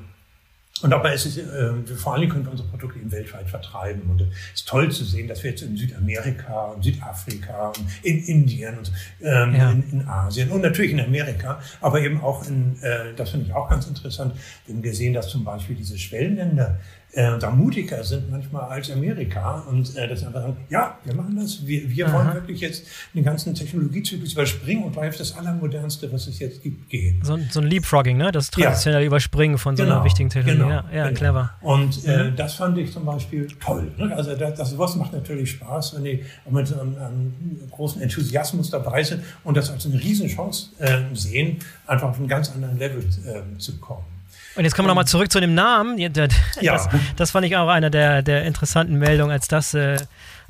[0.84, 4.04] und dabei ist es, äh, vor Dingen können wir unsere Produkte eben weltweit vertreiben.
[4.12, 4.28] Und es
[4.60, 8.92] ist toll zu sehen, dass wir jetzt in Südamerika und Südafrika und in Indien und
[9.20, 9.72] ja.
[9.72, 13.54] in, in, Asien und natürlich in Amerika, aber eben auch in, äh, das finde ich
[13.54, 16.80] auch ganz interessant, wir haben gesehen, dass zum Beispiel diese Schwellenländer
[17.14, 21.38] äh, da mutiger sind manchmal als Amerika und äh, das einfach sagen, ja, wir machen
[21.38, 26.28] das, wir, wir wollen wirklich jetzt den ganzen Technologiezyklus überspringen und auf das Allermodernste, was
[26.28, 27.20] es jetzt gibt, gehen.
[27.24, 28.32] So, so ein Leapfrogging, ne?
[28.32, 29.08] das traditionelle ja.
[29.08, 29.96] Überspringen von so genau.
[29.96, 30.64] einer wichtigen Technologie.
[30.64, 30.70] Genau.
[30.70, 31.18] Ja, ja genau.
[31.18, 31.52] clever.
[31.62, 32.36] Und äh, mhm.
[32.36, 33.92] das fand ich zum Beispiel toll.
[33.98, 34.14] Ne?
[34.16, 37.34] Also das, das sowas macht natürlich Spaß, wenn die mit einem, einem
[37.72, 42.52] großen Enthusiasmus dabei sind und das als eine Riesenchance äh, sehen, einfach auf einen ganz
[42.52, 44.17] anderen Level äh, zu kommen.
[44.58, 45.98] Und jetzt kommen wir nochmal zurück zu dem Namen.
[46.14, 46.90] Das, ja.
[47.16, 49.98] das, fand ich auch eine der, der interessanten Meldungen, als das, äh,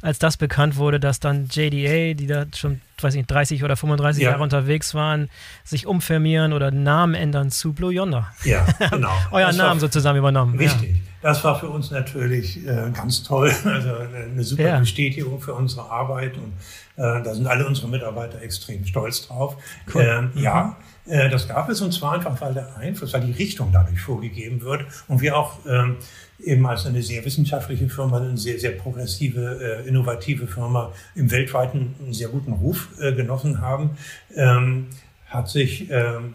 [0.02, 4.24] als das bekannt wurde, dass dann JDA, die da schon weiß nicht, 30 oder 35
[4.24, 4.32] ja.
[4.32, 5.30] Jahre unterwegs waren,
[5.64, 8.32] sich umfirmieren oder Namen ändern zu Blue Yonder.
[8.44, 9.12] Ja, genau.
[9.32, 10.58] Euer Namen sozusagen übernommen.
[10.58, 10.96] Richtig.
[10.96, 11.02] Ja.
[11.22, 13.52] Das war für uns natürlich äh, ganz toll.
[13.66, 14.80] Also eine super ja.
[14.80, 16.54] Bestätigung für unsere Arbeit und
[16.96, 19.58] äh, da sind alle unsere Mitarbeiter extrem stolz drauf.
[19.94, 20.02] Cool.
[20.02, 20.42] Ähm, mhm.
[20.42, 24.02] Ja, äh, das gab es und zwar einfach, weil der Einfluss, weil die Richtung dadurch
[24.02, 25.98] vorgegeben wird und wir auch ähm,
[26.44, 31.96] eben als eine sehr wissenschaftliche Firma, eine sehr, sehr progressive, äh, innovative Firma im weltweiten
[32.00, 33.98] einen sehr guten Ruf äh, genossen haben,
[34.36, 34.88] ähm,
[35.28, 36.34] hat sich ähm,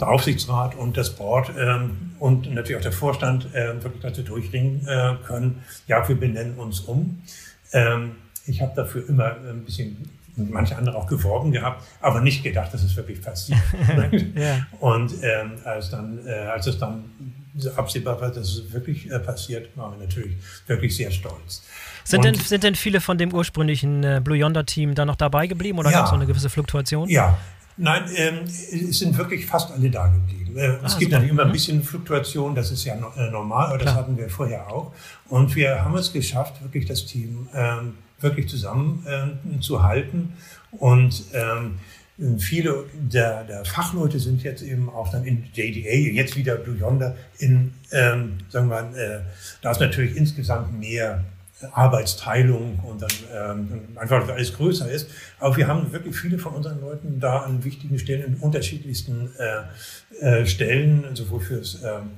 [0.00, 1.50] der Aufsichtsrat und das Board
[2.20, 6.80] und natürlich auch der Vorstand äh, wirklich dazu durchringen äh, können, ja, wir benennen uns
[6.80, 7.22] um.
[8.46, 12.72] Ich habe dafür immer ein bisschen und manche andere auch geworben gehabt, aber nicht gedacht,
[12.72, 13.58] dass es wirklich passiert.
[14.34, 14.66] ja.
[14.80, 17.04] Und ähm, als, dann, äh, als es dann
[17.76, 21.62] absehbar war, dass es wirklich äh, passiert, waren wir natürlich wirklich sehr stolz.
[22.04, 25.78] Sind denn, sind denn viele von dem ursprünglichen äh, Blue Yonder-Team da noch dabei geblieben
[25.78, 27.08] oder ja, gab es noch eine gewisse Fluktuation?
[27.08, 27.36] Ja,
[27.78, 30.56] Nein, ähm, es sind wirklich fast alle da geblieben.
[30.56, 31.52] Äh, es ah, gibt natürlich immer ein mhm.
[31.52, 33.96] bisschen Fluktuation, das ist ja no, äh, normal, aber das Klar.
[33.96, 34.92] hatten wir vorher auch.
[35.28, 40.32] Und wir haben es geschafft, wirklich das Team ähm, wirklich zusammenzuhalten.
[40.72, 41.78] Äh, und ähm,
[42.38, 47.14] viele der, der Fachleute sind jetzt eben auch dann in JDA, jetzt wieder Blue Yonder,
[47.38, 49.20] in, ähm, sagen wir, äh,
[49.60, 51.24] da ist natürlich insgesamt mehr
[51.72, 55.08] Arbeitsteilung und dann ähm, einfach alles größer ist.
[55.38, 60.40] Aber wir haben wirklich viele von unseren Leuten da an wichtigen Stellen, in unterschiedlichsten äh,
[60.40, 62.10] äh, Stellen, sowohl fürs ähm,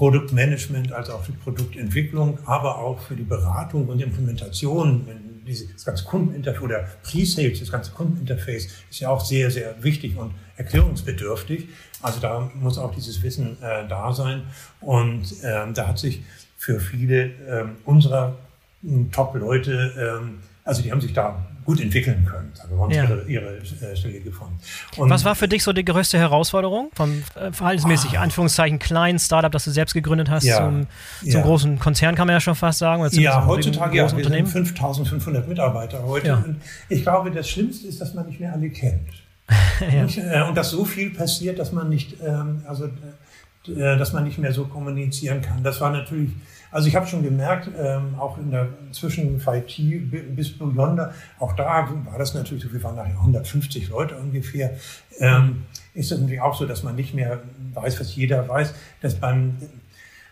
[0.00, 5.06] Produktmanagement als auch für Produktentwicklung, aber auch für die Beratung und Implementation.
[5.46, 10.32] Das ganze Kundeninterface oder Pre-Sales, das ganze Kundeninterface ist ja auch sehr, sehr wichtig und
[10.56, 11.68] erklärungsbedürftig.
[12.00, 14.44] Also da muss auch dieses Wissen äh, da sein.
[14.80, 16.22] Und ähm, da hat sich
[16.56, 18.36] für viele ähm, unserer
[18.82, 22.50] hm, Top-Leute, ähm, also die haben sich da gut entwickeln können.
[22.60, 23.04] Also haben ja.
[23.04, 24.58] ihre, ihre äh, Stelle gefunden.
[24.96, 26.90] Und Was war für dich so die größte Herausforderung?
[26.94, 28.22] Vom äh, verhaltensmäßig, ah.
[28.22, 30.56] Anführungszeichen, kleinen Startup, das du selbst gegründet hast, ja.
[30.56, 30.88] zum,
[31.20, 31.42] zum ja.
[31.42, 33.06] großen Konzern, kann man ja schon fast sagen.
[33.12, 36.34] Ja, heutzutage ja, wir sind 5500 Mitarbeiter heute.
[36.36, 36.56] Und
[36.88, 39.08] ich glaube, das Schlimmste ist, dass man nicht mehr alle kennt.
[39.80, 40.42] ja.
[40.42, 44.38] Äh, und dass so viel passiert, dass man nicht, ähm, also äh, dass man nicht
[44.38, 45.62] mehr so kommunizieren kann.
[45.62, 46.30] Das war natürlich,
[46.70, 51.88] also ich habe schon gemerkt, ähm, auch in der zwischen FIT bis Yonder, auch da
[52.04, 54.76] war das natürlich so, wir waren nachher 150 Leute ungefähr.
[55.18, 57.40] Ähm, ist es natürlich auch so, dass man nicht mehr
[57.74, 59.56] weiß, was jeder weiß, dass beim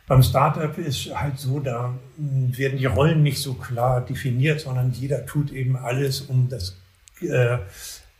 [0.09, 5.27] beim Startup ist halt so, da werden die Rollen nicht so klar definiert, sondern jeder
[5.27, 6.79] tut eben alles, um das,
[7.21, 7.59] äh,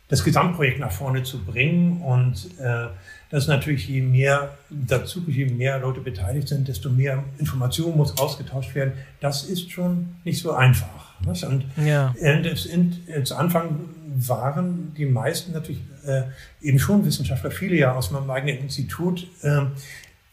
[0.07, 2.01] das Gesamtprojekt nach vorne zu bringen.
[2.01, 2.89] Und äh,
[3.29, 8.17] das ist natürlich, je mehr dazu, je mehr Leute beteiligt sind, desto mehr Information muss
[8.17, 8.93] ausgetauscht werden.
[9.21, 11.19] Das ist schon nicht so einfach.
[11.25, 11.43] Nicht?
[11.43, 12.13] Und ja.
[12.19, 13.79] in, zu Anfang
[14.15, 16.23] waren die meisten natürlich äh,
[16.61, 19.27] eben schon Wissenschaftler, viele ja aus meinem eigenen Institut.
[19.43, 19.71] Äh, sagen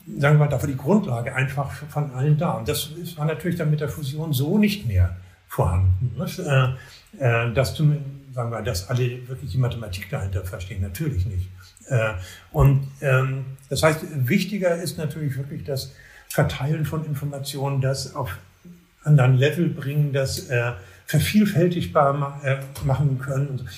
[0.06, 2.52] wir mal, da war die Grundlage einfach von allen da.
[2.52, 5.16] Und das war natürlich dann mit der Fusion so nicht mehr
[5.48, 6.12] vorhanden.
[6.18, 6.38] Nicht?
[6.38, 6.68] Äh,
[7.18, 11.48] äh, dass, sagen wir, dass alle wirklich die Mathematik dahinter verstehen, natürlich nicht.
[11.88, 12.14] Äh,
[12.53, 15.92] und ähm, das heißt, wichtiger ist natürlich wirklich das
[16.29, 18.37] Verteilen von Informationen, das auf
[19.05, 20.72] anderen Level bringen, das äh,
[21.07, 23.68] vervielfältigbar äh, machen können.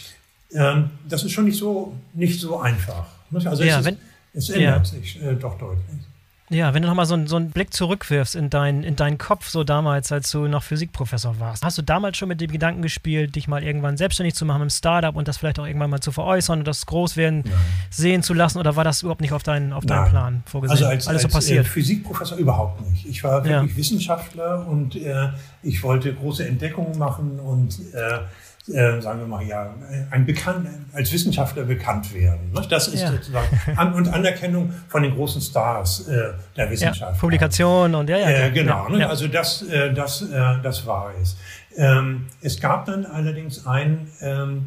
[0.53, 3.07] Ähm, das ist schon nicht so, nicht so einfach.
[3.33, 3.99] Also ja, es, ist, wenn,
[4.33, 4.99] es ändert ja.
[4.99, 6.08] sich äh, doch deutlich.
[6.51, 9.65] Ja, wenn du nochmal so, so einen Blick zurückwirfst in, dein, in deinen Kopf, so
[9.65, 13.49] damals, als du noch Physikprofessor warst, hast du damals schon mit dem Gedanken gespielt, dich
[13.49, 16.61] mal irgendwann selbstständig zu machen im Startup und das vielleicht auch irgendwann mal zu veräußern
[16.61, 17.55] und das groß werden Nein.
[17.91, 20.79] sehen zu lassen oder war das überhaupt nicht auf, dein, auf deinen Plan vorgesehen?
[20.79, 21.67] Also als, Alles so als, äh, passiert?
[21.67, 23.07] Äh, Physikprofessor überhaupt nicht.
[23.07, 23.77] Ich war wirklich ja.
[23.77, 25.29] Wissenschaftler und äh,
[25.63, 28.21] ich wollte große Entdeckungen machen und äh,
[28.69, 29.75] äh, sagen wir mal, ja,
[30.11, 32.53] ein bekannt, als Wissenschaftler bekannt werden.
[32.53, 32.63] Ne?
[32.69, 33.11] Das ist ja.
[33.11, 37.15] sozusagen An und Anerkennung von den großen Stars äh, der Wissenschaft.
[37.15, 38.29] Ja, Publikationen und ja, ja.
[38.29, 39.09] Äh, genau, ne?
[39.09, 41.37] also das, äh, das, äh, das war es.
[41.77, 44.67] Ähm, es gab dann allerdings ein, ähm,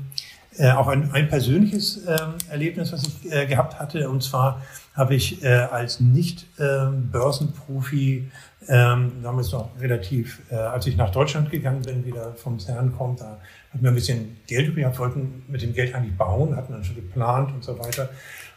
[0.57, 4.09] äh, auch ein, ein persönliches ähm, Erlebnis, was ich gehabt hatte.
[4.09, 4.61] Und zwar
[4.93, 8.31] habe ich als Nicht-Börsenprofi ähm,
[8.67, 13.21] ähm, damals noch relativ, äh, als ich nach Deutschland gegangen bin, wieder vom CERN kommt,
[13.21, 13.39] da
[13.73, 16.95] hatten wir ein bisschen Geld übrig, wollten mit dem Geld eigentlich bauen, hatten dann schon
[16.95, 18.09] geplant und so weiter.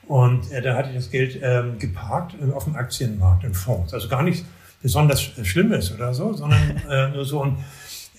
[0.06, 3.94] Und äh, dann hatte ich das Geld ähm, geparkt äh, auf dem Aktienmarkt in Fonds.
[3.94, 4.44] Also gar nichts
[4.82, 7.42] besonders Schlimmes oder so, sondern äh, nur so.
[7.42, 7.58] Und,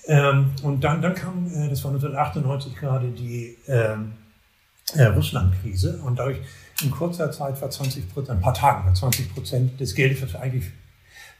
[0.06, 4.12] ähm, und dann, dann kam, äh, das war 1998 gerade die ähm,
[4.94, 6.38] äh, Russland-Krise und dadurch
[6.82, 10.32] in kurzer Zeit war 20 Prozent, ein paar Tagen war 20 Prozent des Geldes, was
[10.32, 10.64] wir eigentlich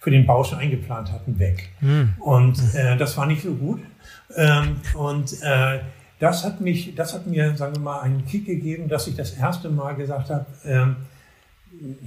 [0.01, 1.71] für den Bau schon eingeplant hatten, weg.
[1.81, 2.15] Mhm.
[2.21, 3.81] Und äh, das war nicht so gut.
[4.35, 5.81] Ähm, und äh,
[6.19, 9.33] das hat mich, das hat mir, sagen wir mal, einen Kick gegeben, dass ich das
[9.33, 10.97] erste Mal gesagt habe, ähm,
[11.71, 11.99] den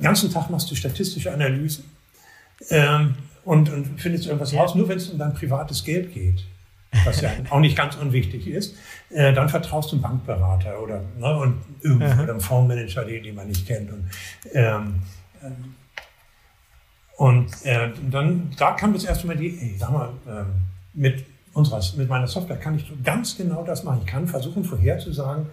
[0.00, 1.84] ganzen Tag machst du statistische Analysen
[2.70, 6.44] ähm, und, und findest irgendwas raus, nur wenn es um dein privates Geld geht,
[7.04, 8.74] was ja auch nicht ganz unwichtig ist,
[9.10, 13.34] äh, dann vertraust du einem Bankberater oder, ne, und irgendwie, oder einem Fondsmanager, den, den
[13.34, 13.90] man nicht kennt.
[13.92, 14.08] Und,
[14.52, 15.02] ähm,
[17.16, 20.46] und äh, dann, da kam das erste Mal die, ey, sag mal, ähm,
[20.94, 24.00] mit unserer, mit meiner Software kann ich ganz genau das machen.
[24.04, 25.46] Ich kann versuchen vorherzusagen,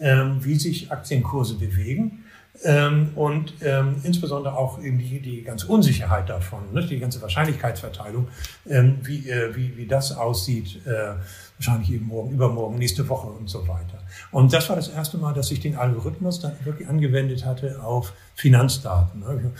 [0.00, 2.24] ähm, wie sich Aktienkurse bewegen.
[2.64, 8.28] Ähm, und ähm, insbesondere auch eben die, die ganze Unsicherheit davon, ne, die ganze Wahrscheinlichkeitsverteilung,
[8.66, 11.16] ähm, wie, äh, wie, wie das aussieht, äh,
[11.58, 13.98] wahrscheinlich eben morgen, übermorgen, nächste Woche und so weiter.
[14.30, 18.14] Und das war das erste Mal, dass ich den Algorithmus dann wirklich angewendet hatte auf
[18.34, 19.20] Finanzdaten.
[19.20, 19.52] Ne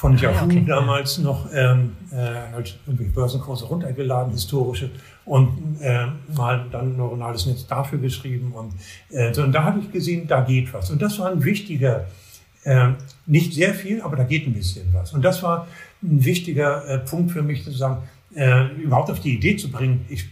[0.00, 0.64] von ah, Yahoo okay.
[0.66, 2.16] damals noch ähm, äh,
[2.54, 4.90] halt irgendwelche Börsenkurse runtergeladen, historische,
[5.30, 8.50] und äh, mal dann neuronales Netz dafür geschrieben.
[8.50, 8.72] Und,
[9.10, 10.90] äh, so, und da habe ich gesehen, da geht was.
[10.90, 12.08] Und das war ein wichtiger,
[12.64, 12.88] äh,
[13.26, 15.12] nicht sehr viel, aber da geht ein bisschen was.
[15.12, 15.68] Und das war
[16.02, 17.98] ein wichtiger äh, Punkt für mich, zu sagen,
[18.34, 20.28] äh, überhaupt auf die Idee zu bringen, ich,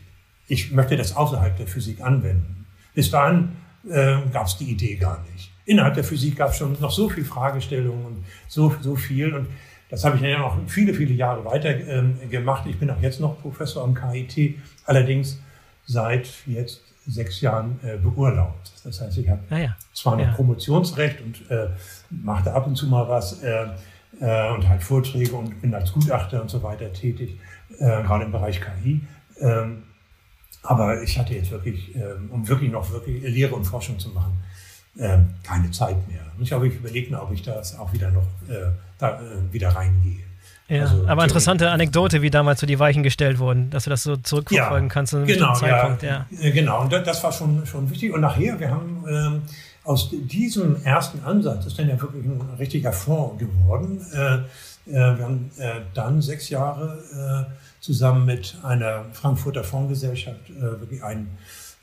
[0.49, 2.67] ich möchte das außerhalb der Physik anwenden.
[2.93, 3.51] Bis dahin
[3.89, 7.11] äh, gab es die Idee gar nicht innerhalb der Physik gab es schon noch so
[7.11, 9.35] viel Fragestellungen und so, so viel.
[9.35, 9.49] Und
[9.89, 12.65] das habe ich dann ja noch viele, viele Jahre weiter ähm, gemacht.
[12.67, 15.41] Ich bin auch jetzt noch Professor am KIT, allerdings
[15.87, 18.73] seit jetzt sechs Jahren äh, beurlaubt.
[18.85, 19.77] Das heißt, ich habe ah ja.
[19.95, 20.33] zwar noch ja.
[20.33, 21.69] Promotionsrecht und äh,
[22.11, 23.67] mache da ab und zu mal was äh,
[24.21, 27.39] äh, und halt Vorträge und bin als Gutachter und so weiter tätig,
[27.79, 29.01] äh, gerade im Bereich KI.
[29.41, 29.85] Ähm,
[30.63, 34.39] aber ich hatte jetzt wirklich, ähm, um wirklich noch wirklich Lehre und Forschung zu machen,
[34.97, 36.21] äh, keine Zeit mehr.
[36.41, 40.25] Ich habe ich überlegt, ob ich das auch wieder noch äh, da, äh, wieder reingehe.
[40.69, 44.03] Ja, also, aber interessante Anekdote, wie damals so die Weichen gestellt wurden, dass du das
[44.03, 46.03] so zurückverfolgen ja, kannst zu einem genau, Zeitpunkt.
[46.03, 46.51] Ja, ja.
[46.51, 48.13] Genau, und das war schon, schon wichtig.
[48.13, 49.43] Und nachher, wir haben ähm,
[49.85, 54.05] aus diesem ersten Ansatz, ist dann ja wirklich ein richtiger Fonds geworden.
[54.13, 54.35] Äh,
[54.91, 61.03] äh, wir haben äh, dann sechs Jahre äh, zusammen mit einer Frankfurter Fondsgesellschaft äh, wirklich
[61.03, 61.39] einen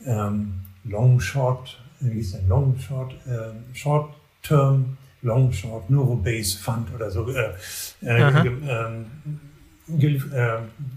[0.05, 6.93] ähm, Long Short wie hieß der, Long Short, äh, Short Term Long Short Neurobase Fund
[6.93, 7.53] oder so, äh,
[8.03, 9.05] äh, ähm,
[9.87, 10.19] äh,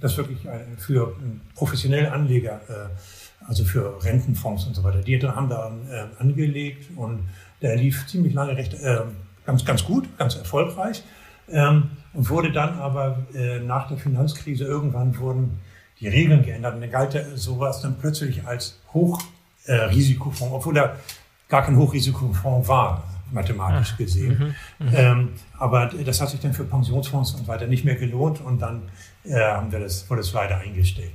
[0.01, 0.39] das wirklich
[0.77, 1.17] für
[1.55, 7.29] professionelle Anleger, äh, also für Rentenfonds und so weiter, die haben da äh, angelegt und
[7.63, 8.77] der lief ziemlich lange recht
[9.45, 11.03] ganz, ganz gut, ganz erfolgreich
[11.51, 13.27] ähm, und wurde dann aber
[13.65, 15.59] nach der Finanzkrise irgendwann wurden
[15.99, 20.97] die Regeln geändert und dann galt sowas dann plötzlich als Hochrisikofonds, obwohl er
[21.49, 24.55] gar kein Hochrisikofonds war mathematisch ah, gesehen.
[24.79, 28.41] Mhm, mhm, ähm, aber das hat sich dann für Pensionsfonds und weiter nicht mehr gelohnt
[28.41, 28.83] und dann
[29.25, 31.13] äh, haben wir das, wurde es leider eingestellt.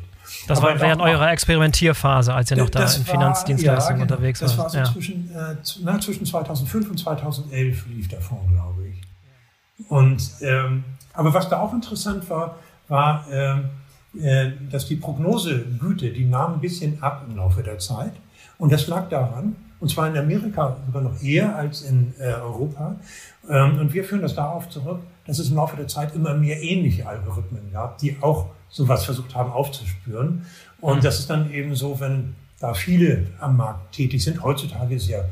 [0.47, 4.57] Das aber war während eurer Experimentierphase, als ihr noch da in Finanzdienstleistungen ja, unterwegs das
[4.57, 4.65] war.
[4.65, 4.93] Das war so ja.
[4.93, 9.01] zwischen, äh, na, zwischen 2005 und 2011 lief der Fonds, glaube ich.
[9.89, 13.69] Und, ähm, aber was da auch interessant war, war, ähm,
[14.19, 18.13] äh, dass die Prognosegüte, die nahm ein bisschen ab im Laufe der Zeit.
[18.57, 22.95] Und das lag daran, und zwar in Amerika sogar noch eher als in äh, Europa.
[23.49, 26.63] Ähm, und wir führen das darauf zurück, dass es im Laufe der Zeit immer mehr
[26.63, 30.45] ähnliche Algorithmen gab, die auch sowas versucht haben aufzuspüren.
[30.79, 34.41] Und das ist dann eben so, wenn da viele am Markt tätig sind.
[34.41, 35.25] Heutzutage ist ja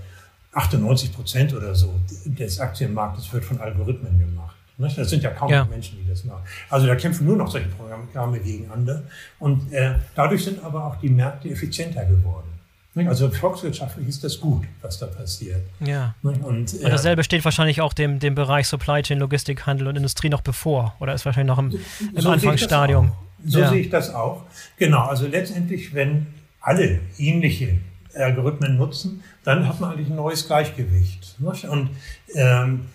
[0.51, 1.93] 98 Prozent oder so
[2.25, 4.57] des Aktienmarktes wird von Algorithmen gemacht.
[4.77, 5.63] Das sind ja kaum ja.
[5.63, 6.43] Menschen, die das machen.
[6.69, 9.03] Also da kämpfen nur noch solche Programme gegeneinander.
[9.39, 12.50] Und äh, dadurch sind aber auch die Märkte effizienter geworden.
[12.93, 15.61] Also volkswirtschaftlich ist das gut, was da passiert.
[15.79, 16.13] Ja.
[16.23, 19.95] Und, und äh, dasselbe steht wahrscheinlich auch dem, dem Bereich Supply Chain, Logistik, Handel und
[19.95, 20.95] Industrie noch bevor.
[20.99, 21.71] Oder ist wahrscheinlich noch im,
[22.13, 23.13] im so Anfangsstadium.
[23.45, 23.69] So ja.
[23.69, 24.43] sehe ich das auch.
[24.77, 26.27] Genau, also letztendlich, wenn
[26.59, 27.77] alle ähnliche
[28.13, 31.35] Algorithmen nutzen, dann hat man eigentlich ein neues Gleichgewicht.
[31.39, 31.89] Und
[32.35, 32.87] ähm,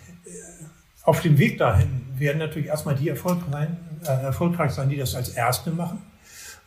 [1.04, 3.68] auf dem Weg dahin werden natürlich erstmal die erfolgreich,
[4.04, 6.02] äh, erfolgreich sein, die das als Erste machen.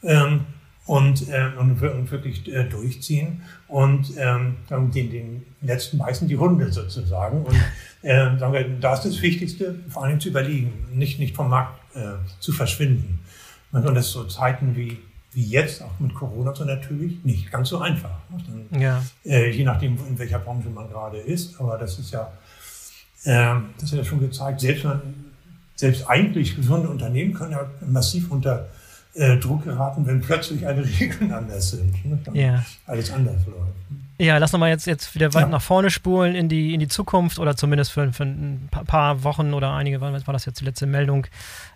[0.02, 0.46] Ähm,
[0.90, 6.72] und, äh, und, wirklich äh, durchziehen und ähm, dann den, den letzten beißen die Hunde
[6.72, 7.44] sozusagen.
[7.44, 7.56] Und
[8.02, 11.80] äh, sagen wir, da ist das Wichtigste, vor allem zu überlegen, nicht, nicht vom Markt
[11.96, 13.20] äh, zu verschwinden.
[13.72, 14.98] Und das so Zeiten wie,
[15.32, 18.18] wie jetzt, auch mit Corona, so natürlich nicht ganz so einfach.
[18.48, 19.04] Dann, ja.
[19.24, 21.60] äh, je nachdem, in welcher Branche man gerade ist.
[21.60, 22.32] Aber das ist ja,
[23.26, 25.02] äh, das hat ja schon gezeigt, selbst, man,
[25.76, 28.70] selbst eigentlich gesunde Unternehmen können ja massiv unter
[29.20, 32.06] äh, Druck geraten, wenn plötzlich alle Regeln anders sind.
[32.06, 32.20] Ne?
[32.34, 32.64] Ja.
[32.86, 33.74] Alles anders läuft.
[34.22, 35.48] Ja, lass nochmal jetzt, jetzt wieder weit ja.
[35.48, 39.54] nach vorne spulen in die, in die Zukunft oder zumindest für, für ein paar Wochen
[39.54, 41.26] oder einige, wann war das jetzt die letzte Meldung,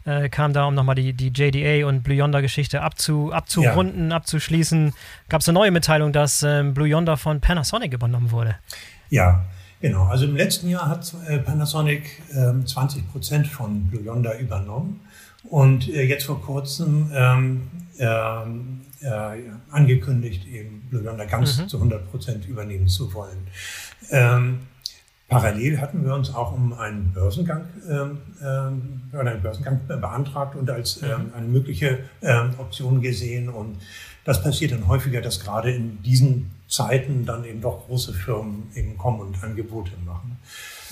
[0.04, 4.18] äh, kam da, um nochmal die, die JDA und Blue Yonder Geschichte abzu, abzurunden, ja.
[4.18, 4.94] abzuschließen.
[5.30, 8.56] Gab es eine neue Mitteilung, dass ähm, Blue Yonder von Panasonic übernommen wurde?
[9.10, 9.46] Ja,
[9.80, 10.04] genau.
[10.08, 15.00] Also im letzten Jahr hat äh, Panasonic äh, 20 Prozent von Blue Yonder übernommen.
[15.44, 17.62] Und äh, jetzt vor kurzem ähm,
[18.00, 19.38] ähm, äh,
[19.70, 21.68] angekündigt, eben Blue Yonder ganz mhm.
[21.68, 23.48] zu 100 Prozent übernehmen zu wollen.
[24.10, 24.60] Ähm,
[25.28, 31.02] parallel hatten wir uns auch um einen Börsengang, ähm, ähm, einen Börsengang beantragt und als
[31.02, 31.08] mhm.
[31.08, 32.00] ähm, eine mögliche
[32.58, 33.50] Option gesehen.
[33.50, 33.78] Und
[34.24, 38.98] das passiert dann häufiger, dass gerade in diesen Zeiten dann eben doch große Firmen eben
[38.98, 40.33] kommen und Angebote machen.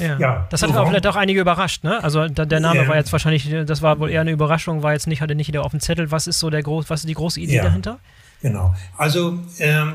[0.02, 0.18] Ja.
[0.20, 0.48] ja.
[0.50, 2.04] Das hat auch vielleicht auch einige überrascht, ne?
[2.04, 2.88] Also der, der Name ja.
[2.88, 5.64] war jetzt wahrscheinlich, das war wohl eher eine Überraschung, war jetzt nicht, hatte nicht jeder
[5.64, 6.12] auf dem Zettel.
[6.12, 7.64] Was ist so der groß, was ist die große Idee ja.
[7.64, 8.00] dahinter?
[8.42, 8.74] Genau.
[8.98, 9.94] Also ähm,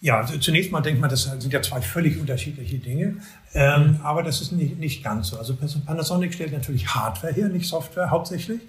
[0.00, 3.16] ja, zunächst mal denkt man, das sind ja zwei völlig unterschiedliche Dinge,
[3.54, 4.00] ähm, mhm.
[4.02, 5.38] aber das ist nicht, nicht ganz so.
[5.38, 8.60] Also Panasonic stellt natürlich Hardware her, nicht Software hauptsächlich.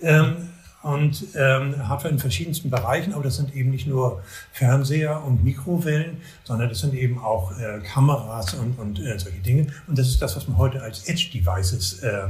[0.00, 0.48] Ähm,
[0.82, 6.18] und ähm, Hardware in verschiedensten Bereichen, aber das sind eben nicht nur Fernseher und Mikrowellen,
[6.44, 9.68] sondern das sind eben auch äh, Kameras und, und äh, solche Dinge.
[9.86, 12.24] Und das ist das, was man heute als Edge Devices äh,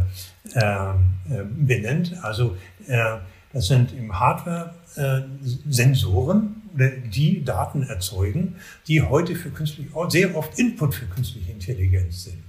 [0.54, 2.14] äh, äh benennt.
[2.22, 3.16] Also äh,
[3.52, 5.20] das sind im Hardware äh,
[5.68, 8.56] Sensoren, die Daten erzeugen,
[8.88, 12.42] die heute für künstlich, sehr oft Input für künstliche Intelligenz sind.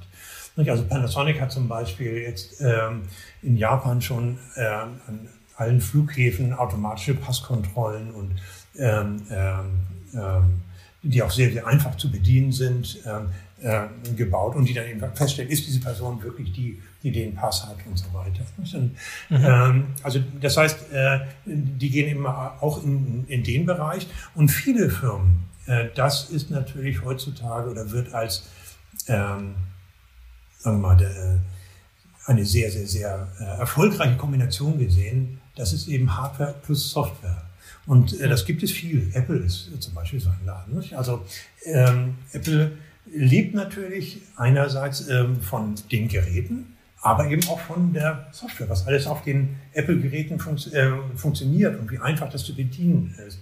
[0.56, 3.04] Also Panasonic hat zum Beispiel jetzt ähm,
[3.42, 8.32] in Japan schon äh, an allen Flughäfen automatische Passkontrollen und
[8.78, 9.66] ähm, ähm,
[10.14, 10.62] ähm,
[11.04, 13.00] die auch sehr, sehr einfach zu bedienen sind,
[13.62, 17.66] äh, gebaut und die dann eben feststellen, ist diese Person wirklich die, die den Pass
[17.66, 18.46] hat und so weiter.
[18.58, 18.96] Und, mhm.
[19.30, 24.90] ähm, also das heißt, äh, die gehen eben auch in, in den Bereich und viele
[24.90, 28.48] Firmen, äh, das ist natürlich heutzutage oder wird als
[29.08, 29.56] ähm,
[30.64, 31.40] sagen wir mal, der,
[32.26, 37.44] eine sehr, sehr, sehr äh, erfolgreiche Kombination gesehen, das ist eben Hardware plus Software.
[37.86, 39.10] Und äh, das gibt es viel.
[39.14, 40.78] Apple ist äh, zum Beispiel so ein Laden.
[40.78, 40.94] Nicht?
[40.94, 41.26] Also
[41.66, 42.72] ähm, Apple
[43.06, 49.08] lebt natürlich einerseits ähm, von den Geräten, aber eben auch von der Software, was alles
[49.08, 53.40] auf den Apple-Geräten fun äh, funktioniert und wie einfach das zu bedienen ist.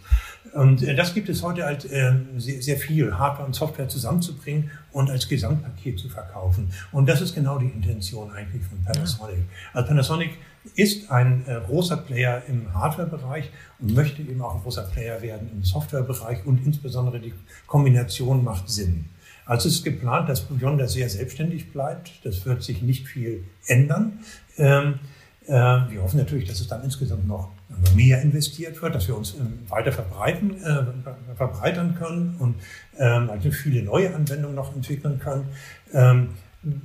[0.54, 4.72] Und äh, das gibt es heute halt äh, sehr, sehr viel, Hardware und Software zusammenzubringen
[4.92, 6.72] und als Gesamtpaket zu verkaufen.
[6.92, 9.46] Und das ist genau die Intention eigentlich von Panasonic.
[9.74, 10.32] Also Panasonic
[10.76, 13.50] ist ein äh, großer Player im Hardware-Bereich
[13.80, 17.34] und möchte eben auch ein großer Player werden im Software-Bereich und insbesondere die
[17.68, 19.06] Kombination macht Sinn.
[19.46, 22.12] Also ist geplant, dass Beyonder sehr selbstständig bleibt.
[22.24, 24.20] Das wird sich nicht viel ändern.
[24.58, 25.00] Ähm,
[25.48, 27.50] äh, wir hoffen natürlich, dass es dann insgesamt noch
[27.96, 32.56] mehr investiert wird, dass wir uns ähm, weiter verbreiten, äh, verbreitern können und
[32.98, 35.46] ähm, also viele neue Anwendungen noch entwickeln können.
[35.94, 36.30] Ähm,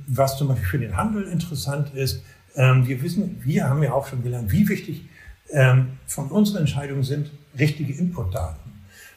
[0.07, 2.23] was zum Beispiel für den Handel interessant ist,
[2.57, 5.05] ähm, wir wissen, wir haben ja auch schon gelernt, wie wichtig
[5.51, 8.67] ähm, von unseren Entscheidungen sind richtige Inputdaten.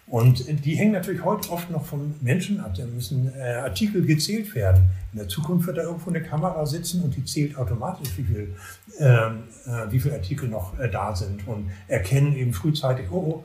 [0.06, 2.74] Und die hängen natürlich heute oft noch vom Menschen ab.
[2.76, 4.90] Da müssen äh, Artikel gezählt werden.
[5.12, 8.56] In der Zukunft wird da irgendwo eine Kamera sitzen und die zählt automatisch, wie viel,
[8.98, 13.44] ähm, äh, wie viele Artikel noch äh, da sind und erkennen eben frühzeitig, oh,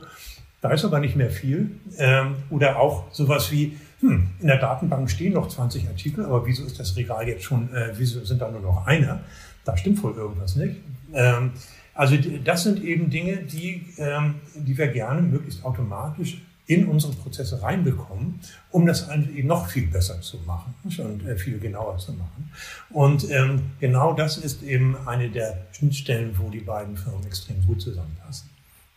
[0.60, 1.70] da ist aber nicht mehr viel.
[1.98, 6.64] Ähm, oder auch sowas wie, hm, in der Datenbank stehen noch 20 Artikel, aber wieso
[6.64, 9.20] ist das Regal jetzt schon, äh, wieso sind da nur noch einer?
[9.66, 10.76] Da stimmt wohl irgendwas nicht.
[11.12, 11.50] Ähm,
[11.92, 17.62] also das sind eben Dinge, die, ähm, die wir gerne möglichst automatisch in unsere Prozesse
[17.62, 18.40] reinbekommen,
[18.70, 22.50] um das eben noch viel besser zu machen und äh, viel genauer zu machen.
[22.90, 27.80] Und ähm, genau das ist eben eine der Schnittstellen, wo die beiden Firmen extrem gut
[27.80, 28.50] zusammenpassen.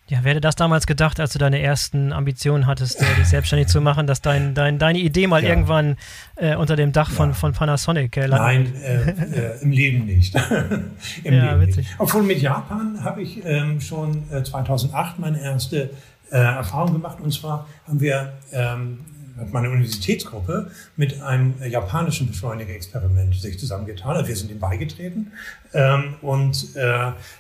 [0.10, 3.68] Ja, wer hätte das damals gedacht, als du deine ersten Ambitionen hattest, äh, dich selbstständig
[3.68, 5.49] zu machen, dass dein, dein, deine Idee mal ja.
[5.49, 5.97] irgendwann
[6.36, 7.36] äh, unter dem Dach von, ja.
[7.36, 8.74] von Panasonic äh, landet?
[8.74, 10.34] Nein, äh, äh, im Leben nicht.
[11.24, 11.88] Im ja, Leben witzig.
[11.88, 11.99] Nicht.
[11.99, 15.91] Obwohl mit Japan habe ich ähm, schon 2008 äh, meine erste
[16.32, 17.20] Erfahrung gemacht.
[17.22, 18.99] Und zwar haben wir ähm,
[19.38, 24.16] hat meine Universitätsgruppe mit einem japanischen Beschleunigerexperiment sich zusammengetan.
[24.16, 25.32] Also wir sind ihm beigetreten
[25.74, 26.68] ähm, und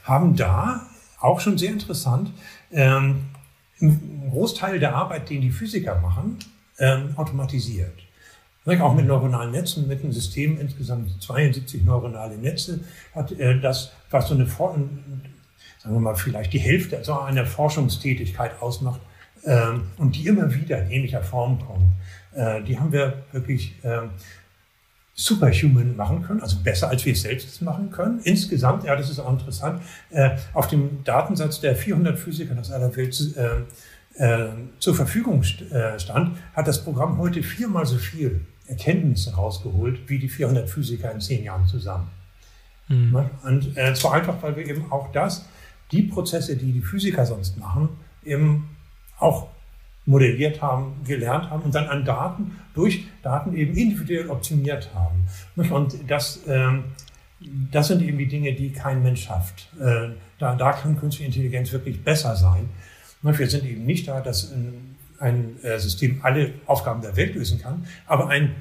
[0.03, 0.87] haben da
[1.19, 2.31] auch schon sehr interessant
[2.71, 3.25] ähm,
[3.81, 6.37] einen Großteil der Arbeit, den die Physiker machen,
[6.79, 7.93] ähm, automatisiert.
[8.65, 12.81] Auch mit neuronalen Netzen, mit einem System, insgesamt 72 neuronale Netze,
[13.15, 14.85] hat äh, das, was so eine, sagen
[15.83, 19.01] wir mal, vielleicht die Hälfte also einer Forschungstätigkeit ausmacht
[19.43, 21.93] ähm, und die immer wieder in ähnlicher Form kommt.
[22.33, 24.11] Äh, die haben wir wirklich ähm,
[25.19, 28.21] Superhuman machen können, also besser als wir es selbst machen können.
[28.23, 32.95] Insgesamt, ja, das ist auch interessant, äh, auf dem Datensatz der 400 Physiker aus aller
[32.95, 34.49] Welt äh, äh,
[34.79, 40.19] zur Verfügung st äh, stand, hat das Programm heute viermal so viel Erkenntnisse rausgeholt wie
[40.19, 42.07] die 400 Physiker in zehn Jahren zusammen.
[42.87, 43.29] Mhm.
[43.43, 45.45] Und äh, zwar einfach, weil wir eben auch das,
[45.91, 47.89] die Prozesse, die die Physiker sonst machen,
[48.23, 48.69] eben
[49.17, 49.48] auch
[50.09, 55.27] modelliert haben, gelernt haben und dann an Daten durch Daten eben individuell optimiert haben.
[55.71, 56.85] Und das, ähm,
[57.71, 59.69] das sind eben die Dinge, die kein Mensch schafft.
[59.79, 62.69] Äh, da, da kann künstliche Intelligenz wirklich besser sein.
[63.21, 64.51] Wir sind eben nicht da, dass
[65.19, 68.55] ein, äh, System alle Aufgaben der Welt lösen kann, aber ein,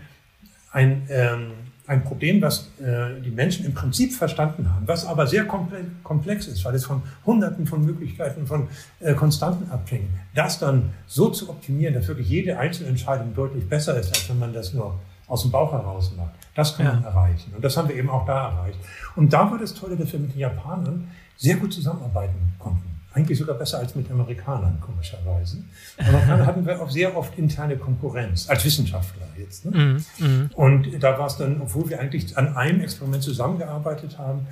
[0.73, 1.53] ein ähm,
[1.89, 6.65] ein Problem, was äh, die Menschen im Prinzip verstanden haben, was aber sehr komplex ist,
[6.65, 8.69] weil es von Hunderten von Möglichkeiten, von
[9.01, 10.11] äh, Konstanten abhängt.
[10.35, 14.39] Das dann so zu optimieren, dass wirklich jede einzelne Entscheidung deutlich besser ist, als wenn
[14.39, 16.35] man das nur aus dem Bauch heraus macht.
[16.55, 16.93] Das kann ja.
[16.93, 17.53] man erreichen.
[17.57, 18.79] Und das haben wir eben auch da erreicht.
[19.17, 22.88] Und da war das Tolle, dass wir mit den Japanern sehr gut zusammenarbeiten konnten.
[23.19, 25.59] Eigentlich sogar besser als mit Amerikanern, komischerweise.
[25.99, 29.65] Amerikaner hatten wir auch sehr oft interne Konkurrenz, als Wissenschaftler jetzt.
[29.65, 30.05] Ne?
[30.21, 30.51] Mm, mm.
[30.55, 34.47] Und da war es dann, obwohl wir eigentlich an einem Experiment zusammengearbeitet haben,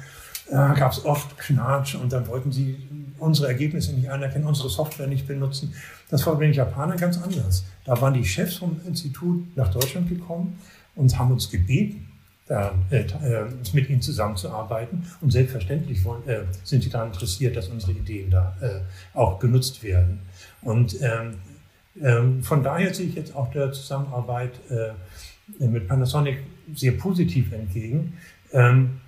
[0.49, 2.77] äh, gab es oft Knatsch und dann wollten sie
[3.19, 5.73] unsere Ergebnisse nicht anerkennen, unsere Software nicht benutzen.
[6.11, 7.65] Das war bei den Japanern ganz anders.
[7.85, 10.59] Da waren die Chefs vom Institut nach Deutschland gekommen
[10.97, 12.09] und haben uns gebeten,
[12.49, 15.05] äh, äh, mit ihnen zusammenzuarbeiten.
[15.21, 18.81] Und selbstverständlich wollen, äh, sind sie daran interessiert, dass unsere Ideen da äh,
[19.19, 20.21] auch genutzt werden.
[20.63, 21.35] Und ähm,
[22.01, 26.39] ähm, von daher sehe ich jetzt auch der Zusammenarbeit äh, mit Panasonic
[26.75, 28.15] sehr positiv entgegen.
[28.53, 29.01] Ähm,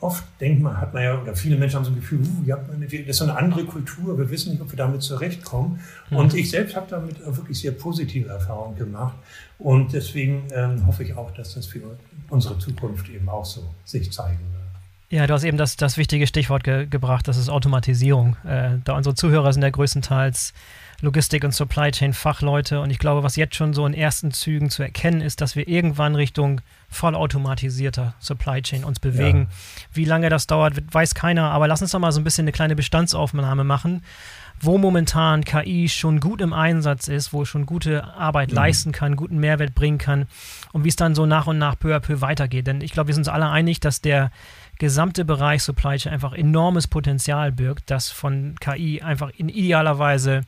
[0.00, 2.92] oft denkt man, hat man ja, oder viele Menschen haben so ein Gefühl, uh, das
[2.92, 5.80] ist so eine andere Kultur, wir wissen nicht, ob wir damit zurechtkommen.
[6.10, 6.16] Mhm.
[6.16, 9.16] Und ich selbst habe damit wirklich sehr positive Erfahrungen gemacht.
[9.58, 11.80] Und deswegen ähm, hoffe ich auch, dass das für
[12.28, 14.66] unsere Zukunft eben auch so sich zeigen wird.
[15.08, 18.36] Ja, du hast eben das, das wichtige Stichwort ge gebracht, das ist Automatisierung.
[18.44, 20.52] Äh, da unsere Zuhörer sind ja größtenteils
[21.00, 24.82] Logistik- und Supply Chain-Fachleute und ich glaube, was jetzt schon so in ersten Zügen zu
[24.82, 29.48] erkennen ist, dass wir irgendwann Richtung vollautomatisierter Supply Chain uns bewegen.
[29.50, 29.86] Ja.
[29.92, 32.52] Wie lange das dauert, weiß keiner, aber lass uns doch mal so ein bisschen eine
[32.52, 34.02] kleine Bestandsaufnahme machen
[34.60, 38.56] wo momentan KI schon gut im Einsatz ist, wo es schon gute Arbeit mhm.
[38.56, 40.26] leisten kann, guten Mehrwert bringen kann
[40.72, 42.66] und wie es dann so nach und nach peu à peu weitergeht.
[42.66, 44.30] Denn ich glaube, wir sind uns alle einig, dass der
[44.78, 50.42] gesamte Bereich Supply Chain einfach enormes Potenzial birgt, das von KI einfach in idealer Weise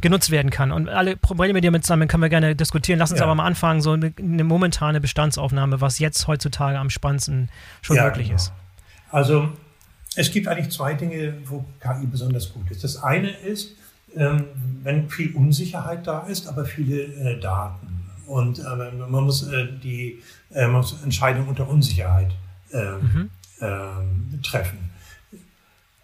[0.00, 0.72] genutzt werden kann.
[0.72, 2.98] Und alle Probleme, die damit zusammen können wir gerne diskutieren.
[2.98, 3.26] Lass uns ja.
[3.26, 7.48] aber mal anfangen, so eine, eine, momentane Bestandsaufnahme, was jetzt heutzutage am spannendsten
[7.82, 8.36] schon ja, möglich genau.
[8.36, 8.52] ist.
[9.10, 9.48] Also
[10.14, 12.84] es gibt eigentlich zwei Dinge, wo KI besonders gut ist.
[12.84, 13.72] Das eine ist,
[14.14, 14.44] ähm,
[14.82, 18.04] wenn viel Unsicherheit da ist, aber viele äh, Daten.
[18.26, 18.62] Und äh,
[19.08, 22.30] man muss äh, die man muss Entscheidungen unter Unsicherheit
[22.72, 23.30] mhm.
[24.42, 24.86] Treffen.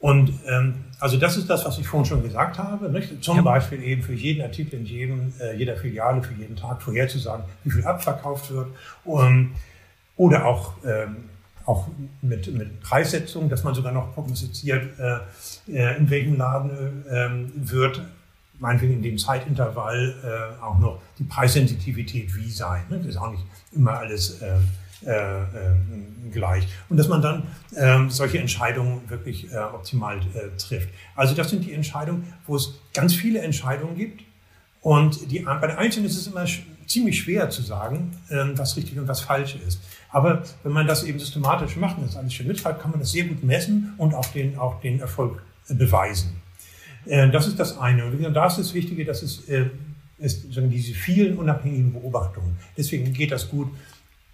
[0.03, 2.91] Und ähm, also das ist das, was ich vorhin schon gesagt habe.
[2.91, 3.23] Nicht?
[3.23, 3.43] Zum ja.
[3.43, 7.71] Beispiel eben für jeden Artikel in jedem, äh, jeder Filiale für jeden Tag vorherzusagen, wie
[7.71, 8.67] viel abverkauft wird.
[9.05, 9.53] Um,
[10.17, 11.29] oder auch, ähm,
[11.67, 11.87] auch
[12.21, 15.19] mit, mit Preissetzung, dass man sogar noch prognostiziert, äh,
[15.73, 18.03] äh in welchem Laden äh, wird,
[18.59, 22.83] meinetwegen in dem Zeitintervall äh, auch noch die Preissensitivität wie sein.
[22.91, 22.99] Ne?
[22.99, 24.57] Das ist auch nicht immer alles äh,
[25.07, 25.45] äh, äh,
[26.33, 26.67] gleich.
[26.89, 27.43] Und dass man dann
[27.75, 30.89] äh, solche Entscheidungen wirklich äh, optimal äh, trifft.
[31.15, 34.23] Also das sind die Entscheidungen, wo es ganz viele Entscheidungen gibt.
[34.81, 38.77] Und die, bei den Einzelnen ist es immer sch ziemlich schwer zu sagen, ähm, was
[38.77, 39.81] richtig und was falsch ist.
[40.11, 43.13] Aber wenn man das eben systematisch macht und das alles schön mitschreibt, kann man das
[43.13, 46.41] sehr gut messen und auch den, auch den Erfolg äh, beweisen.
[47.05, 48.05] Das ist das eine.
[48.07, 49.41] Und da ist das Wichtige, dass es,
[50.19, 52.57] ist, diese vielen unabhängigen Beobachtungen.
[52.77, 53.69] Deswegen geht das gut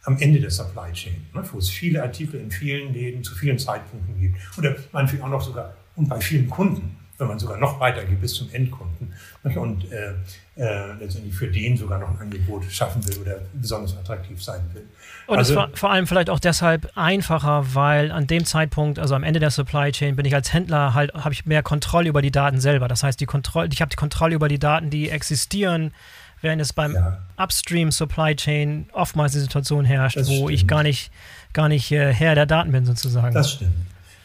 [0.09, 3.59] am Ende der Supply Chain, ne, wo es viele Artikel in vielen Läden zu vielen
[3.59, 4.39] Zeitpunkten gibt.
[4.57, 8.21] Oder meinetwegen auch noch sogar, und bei vielen Kunden, wenn man sogar noch weiter geht
[8.21, 9.13] bis zum Endkunden
[9.45, 10.15] ne, und äh,
[10.57, 14.87] äh, letztendlich für den sogar noch ein Angebot schaffen will oder besonders attraktiv sein will.
[15.27, 19.15] Und also, es war vor allem vielleicht auch deshalb einfacher, weil an dem Zeitpunkt, also
[19.15, 22.23] am Ende der Supply Chain, bin ich als Händler halt, habe ich mehr Kontrolle über
[22.23, 22.89] die Daten selber.
[22.89, 25.93] Das heißt, die Kontrolle, ich habe die Kontrolle über die Daten, die existieren
[26.41, 27.19] während es beim ja.
[27.37, 30.51] Upstream Supply Chain oftmals die Situation herrscht, das wo stimmt.
[30.51, 31.11] ich gar nicht,
[31.53, 33.35] gar nicht äh, Herr der Daten bin sozusagen.
[33.35, 33.75] Das stimmt,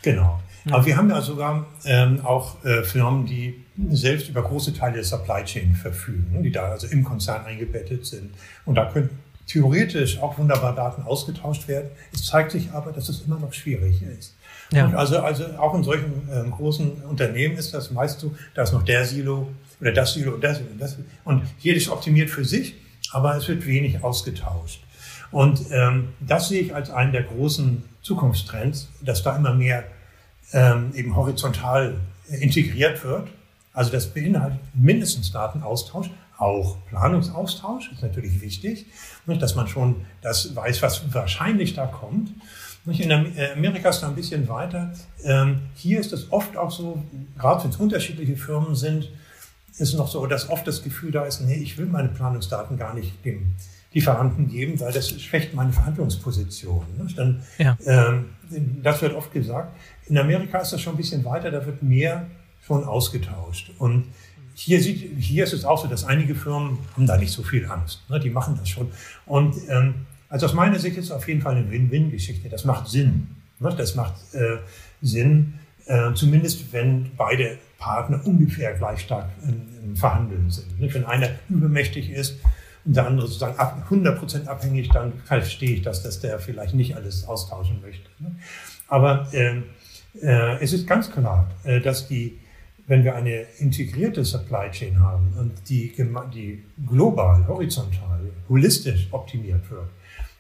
[0.01, 0.41] genau.
[0.65, 0.75] Ja.
[0.75, 5.03] Aber wir haben ja sogar ähm, auch äh, Firmen, die selbst über große Teile der
[5.03, 8.33] Supply Chain verfügen, die da also im Konzern eingebettet sind.
[8.65, 9.09] Und da können
[9.47, 11.89] theoretisch auch wunderbar Daten ausgetauscht werden.
[12.13, 14.35] Es zeigt sich aber, dass es immer noch schwierig ist.
[14.71, 14.89] Ja.
[14.89, 18.83] also, also auch in solchen ähm, großen Unternehmen ist das meist so, da ist noch
[18.83, 19.49] der Silo,
[19.81, 20.97] oder das Silo und das und das.
[21.23, 22.75] Und jedes optimiert für sich,
[23.11, 24.83] aber es wird wenig ausgetauscht.
[25.31, 29.83] Und ähm, das sehe ich als einen der großen Zukunftstrends, dass da immer mehr
[30.51, 31.95] ähm, eben horizontal
[32.29, 33.29] integriert wird.
[33.73, 38.85] Also das beinhaltet mindestens Datenaustausch, auch Planungsaustausch ist natürlich wichtig,
[39.25, 42.31] dass man schon das weiß, was wahrscheinlich da kommt.
[42.85, 44.91] In Amerika ist da ein bisschen weiter.
[45.23, 47.01] Ähm, hier ist es oft auch so,
[47.37, 49.09] gerade wenn es unterschiedliche Firmen sind,
[49.77, 52.93] ist noch so, dass oft das Gefühl da ist, nee, ich will meine Planungsdaten gar
[52.93, 53.55] nicht dem
[53.93, 56.83] Lieferanten geben, weil das schwächt meine Verhandlungsposition.
[56.97, 57.07] Ne?
[57.15, 57.77] Dann, ja.
[57.85, 58.25] ähm,
[58.81, 59.75] das wird oft gesagt.
[60.07, 62.25] In Amerika ist das schon ein bisschen weiter, da wird mehr
[62.65, 63.71] schon ausgetauscht.
[63.77, 64.05] Und
[64.55, 67.65] hier, sieht, hier ist es auch so, dass einige Firmen haben da nicht so viel
[67.65, 68.01] Angst.
[68.09, 68.19] Ne?
[68.19, 68.91] Die machen das schon.
[69.25, 69.93] Und ähm,
[70.29, 72.49] also aus meiner Sicht ist es auf jeden Fall eine Win-Win-Geschichte.
[72.49, 73.27] Das macht Sinn.
[73.59, 73.73] Ne?
[73.77, 74.57] Das macht äh,
[75.01, 75.55] Sinn,
[75.85, 80.65] äh, zumindest wenn beide Partner ungefähr gleich stark im, Verhandeln sind.
[80.79, 82.39] Wenn einer übermächtig ist
[82.85, 86.95] und der andere sozusagen ab, 100% abhängig, dann verstehe ich das, dass der vielleicht nicht
[86.95, 88.09] alles austauschen möchte.
[88.17, 88.35] Ne?
[88.87, 89.57] Aber äh,
[90.21, 92.39] äh, es ist ganz klar, äh, dass die,
[92.87, 95.93] wenn wir eine integrierte Supply Chain haben und die,
[96.33, 99.89] die global, horizontal, holistisch optimiert wird,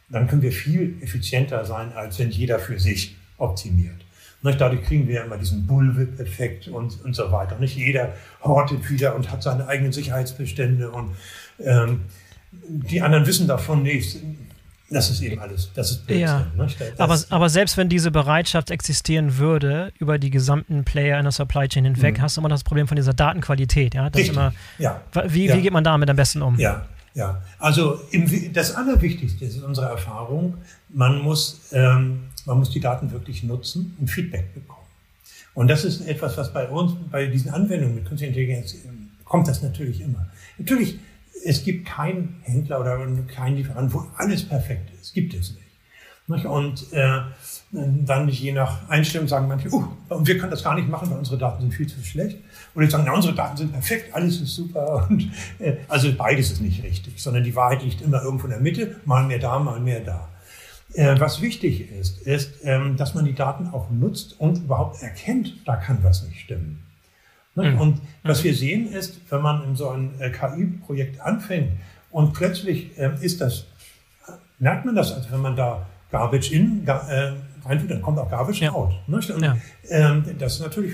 [0.09, 4.02] dann können wir viel effizienter sein, als wenn jeder für sich optimiert.
[4.43, 4.59] Nicht?
[4.59, 7.57] Dadurch kriegen wir immer diesen Bullwhip-Effekt und, und so weiter.
[7.59, 8.13] Nicht jeder
[8.43, 11.15] hortet wieder und hat seine eigenen Sicherheitsbestände und
[11.59, 12.01] ähm,
[12.51, 14.17] die anderen wissen davon nichts.
[14.89, 16.27] Das ist eben alles, das ist Blödsinn.
[16.27, 16.45] Ja.
[16.55, 21.31] Das, aber, aber selbst wenn diese Bereitschaft existieren würde, über die gesamten Player in der
[21.31, 22.21] Supply Chain hinweg, mhm.
[22.21, 23.95] hast du immer das Problem von dieser Datenqualität.
[23.95, 24.09] Ja?
[24.11, 25.01] Das immer, ja.
[25.27, 25.57] Wie, ja.
[25.57, 26.59] wie geht man damit am besten um?
[26.59, 26.85] Ja,
[27.15, 27.41] ja.
[27.57, 30.57] also im, das Allerwichtigste ist unsere Erfahrung,
[30.89, 34.79] man muss ähm, man muss die Daten wirklich nutzen und Feedback bekommen.
[35.53, 38.75] Und das ist etwas, was bei uns, bei diesen Anwendungen mit künstlicher Intelligenz,
[39.23, 40.27] kommt das natürlich immer.
[40.57, 40.99] Natürlich,
[41.45, 45.13] es gibt keinen Händler oder keinen Lieferant, wo alles perfekt ist.
[45.13, 45.63] Gibt es nicht.
[46.45, 47.19] Und äh,
[47.71, 49.85] dann je nach Einstellung sagen manche, uh,
[50.19, 52.37] wir können das gar nicht machen, weil unsere Daten sind viel zu schlecht.
[52.75, 55.05] Oder sagen, na, unsere Daten sind perfekt, alles ist super.
[55.09, 55.29] Und,
[55.59, 58.95] äh, also beides ist nicht richtig, sondern die Wahrheit liegt immer irgendwo in der Mitte,
[59.05, 60.29] mal mehr da, mal mehr da.
[60.93, 65.55] Äh, was wichtig ist, ist, ähm, dass man die Daten auch nutzt und überhaupt erkennt,
[65.65, 66.83] da kann was nicht stimmen.
[67.55, 67.71] Ne?
[67.71, 67.81] Mhm.
[67.81, 68.43] Und was mhm.
[68.45, 71.71] wir sehen ist, wenn man in so ein äh, KI-Projekt anfängt
[72.11, 73.65] und plötzlich äh, ist das,
[74.59, 76.85] merkt man das, also wenn man da Garbage in
[77.65, 78.71] reintut, dann kommt auch Garbage ja.
[78.71, 78.93] out.
[79.07, 79.19] Ne?
[79.33, 79.57] Und, ja.
[79.89, 80.93] Ähm, das ist natürlich,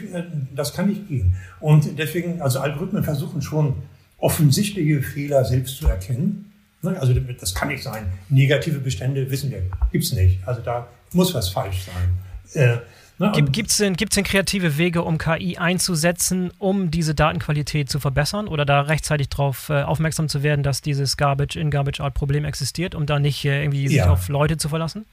[0.56, 1.36] das kann nicht gehen.
[1.60, 3.76] Und deswegen, also Algorithmen versuchen schon
[4.18, 6.49] offensichtliche Fehler selbst zu erkennen.
[6.82, 8.06] Ne, also das kann nicht sein.
[8.30, 10.40] Negative Bestände wissen wir, gibt's nicht.
[10.48, 12.64] Also da muss was falsch sein.
[12.64, 12.80] Äh,
[13.20, 13.34] Ne?
[13.52, 18.48] Gibt es denn, gibt's denn kreative Wege, um KI einzusetzen, um diese Datenqualität zu verbessern
[18.48, 23.20] oder da rechtzeitig darauf äh, aufmerksam zu werden, dass dieses Garbage-in, Garbage-out-Problem existiert, um da
[23.20, 23.90] nicht äh, irgendwie ja.
[23.90, 25.06] sich auf Leute zu verlassen?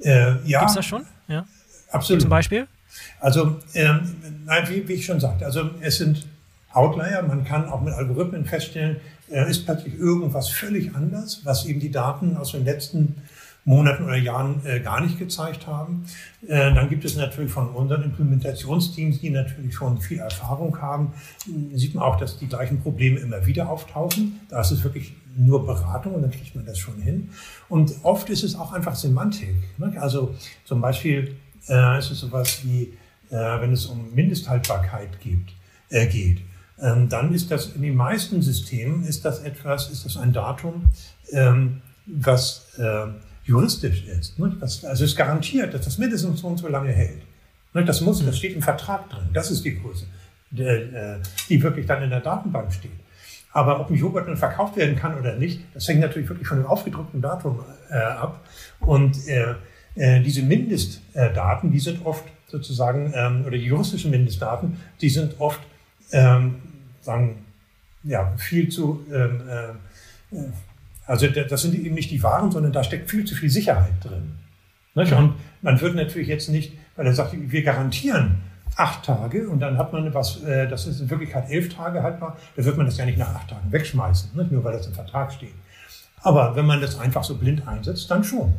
[0.00, 0.60] Äh, ja.
[0.60, 1.04] Gibt es das schon?
[1.28, 1.44] Ja.
[1.90, 2.22] Absolut.
[2.22, 2.66] Zum Beispiel?
[3.20, 4.16] Also, ähm,
[4.46, 6.26] nein, wie, wie, ich schon sagte, also es sind
[6.78, 7.22] Outlier.
[7.26, 8.96] Man kann auch mit Algorithmen feststellen,
[9.30, 13.16] äh, ist plötzlich irgendwas völlig anders, was eben die Daten aus den letzten
[13.64, 16.04] Monaten oder Jahren äh, gar nicht gezeigt haben.
[16.46, 21.12] Äh, dann gibt es natürlich von unseren Implementationsteams, die natürlich schon viel Erfahrung haben,
[21.74, 24.40] sieht man auch, dass die gleichen Probleme immer wieder auftauchen.
[24.48, 27.28] Da ist es wirklich nur Beratung und dann kriegt man das schon hin.
[27.68, 29.56] Und oft ist es auch einfach Semantik.
[29.76, 29.94] Ne?
[30.00, 31.36] Also zum Beispiel
[31.68, 32.94] äh, ist es sowas wie,
[33.30, 35.52] äh, wenn es um Mindesthaltbarkeit gibt,
[35.90, 36.40] äh, geht.
[36.80, 40.86] Ähm, dann ist das in den meisten Systemen ist das etwas, ist das ein Datum,
[41.32, 43.06] ähm, was äh,
[43.44, 44.34] juristisch ist.
[44.60, 47.22] Das, also es garantiert, dass das mindestens so und so lange hält.
[47.72, 49.28] Das muss, das steht im Vertrag drin.
[49.32, 50.06] Das ist die Größe,
[50.50, 51.16] die, äh,
[51.48, 52.90] die wirklich dann in der Datenbank steht.
[53.52, 56.58] Aber ob ein Joghurt nun verkauft werden kann oder nicht, das hängt natürlich wirklich von
[56.58, 57.60] dem aufgedruckten Datum
[57.90, 58.40] äh, ab.
[58.80, 59.54] Und äh,
[59.94, 65.60] äh, diese Mindestdaten, die sind oft sozusagen, ähm, oder die juristischen Mindestdaten, die sind oft,
[66.12, 66.56] ähm,
[67.00, 67.44] sagen,
[68.04, 69.42] ja, viel zu, ähm,
[70.32, 70.38] äh,
[71.06, 74.34] also das sind eben nicht die Waren, sondern da steckt viel zu viel Sicherheit drin.
[74.94, 75.12] Nicht?
[75.12, 78.42] Und man wird natürlich jetzt nicht, weil er sagt, wir garantieren
[78.76, 82.36] acht Tage und dann hat man was, äh, das ist in Wirklichkeit elf Tage haltbar,
[82.56, 84.52] da wird man das ja nicht nach acht Tagen wegschmeißen, nicht?
[84.52, 85.54] nur weil das im Vertrag steht.
[86.20, 88.54] Aber wenn man das einfach so blind einsetzt, dann schon.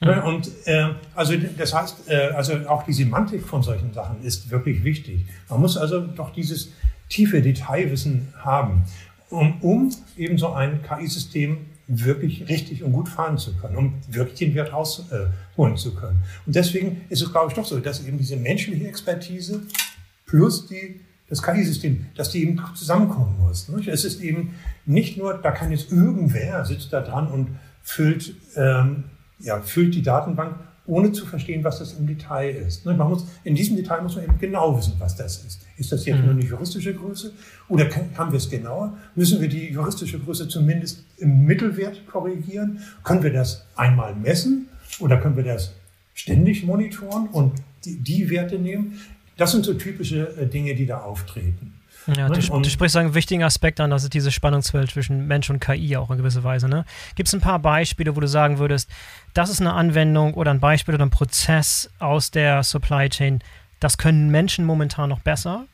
[0.00, 0.22] Mhm.
[0.24, 4.84] Und äh, also das heißt, äh, also auch die Semantik von solchen Sachen ist wirklich
[4.84, 5.24] wichtig.
[5.48, 6.72] Man muss also doch dieses
[7.08, 8.84] tiefe Detailwissen haben,
[9.30, 14.38] um, um eben so ein KI-System wirklich richtig und gut fahren zu können, um wirklich
[14.38, 16.22] den Wert rausholen zu können.
[16.46, 19.62] Und deswegen ist es, glaube ich, doch so, dass eben diese menschliche Expertise
[20.26, 23.68] plus die, das KI-System, dass die eben zusammenkommen muss.
[23.70, 23.88] Nicht?
[23.88, 29.04] Es ist eben nicht nur, da kann jetzt irgendwer sitzt da dran und füllt, ähm,
[29.40, 32.86] ja, füllt die Datenbank, ohne zu verstehen, was das im Detail ist.
[32.86, 35.60] Man muss, in diesem Detail muss man eben genau wissen, was das ist.
[35.76, 36.24] Ist das jetzt mhm.
[36.24, 37.32] nur eine juristische Größe
[37.68, 38.96] oder kann, haben wir es genauer?
[39.14, 42.80] Müssen wir die juristische Größe zumindest im Mittelwert korrigieren?
[43.04, 44.68] Können wir das einmal messen
[44.98, 45.74] oder können wir das
[46.14, 47.52] ständig monitoren und
[47.84, 48.98] die, die Werte nehmen?
[49.36, 51.74] Das sind so typische äh, Dinge, die da auftreten.
[52.16, 55.60] Ja, du, du, sprichst einen wichtigen Aspekt an, das ist diese Spannungsfeld zwischen Mensch und
[55.60, 56.68] KI auch in gewisser Weise.
[56.68, 56.84] Ne?
[57.16, 58.90] Gibt es ein paar Beispiele, wo du sagen würdest,
[59.34, 63.40] das ist eine Anwendung oder ein Beispiel oder ein Prozess aus der Supply Chain,
[63.80, 65.66] das können Menschen momentan noch besser?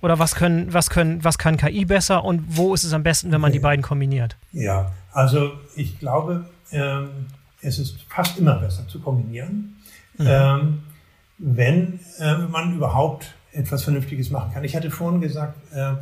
[0.00, 3.32] Oder was, können, was, können, was kann KI besser und wo ist es am besten,
[3.32, 4.36] wenn man die beiden kombiniert?
[4.52, 7.26] Ja, also ich glaube, ähm,
[7.60, 9.76] es ist fast immer besser zu kombinieren,
[10.16, 10.26] mhm.
[10.26, 10.82] ähm,
[11.38, 14.64] wenn äh, man überhaupt etwas Vernünftiges machen kann.
[14.64, 15.94] Ich hatte vorhin gesagt, äh,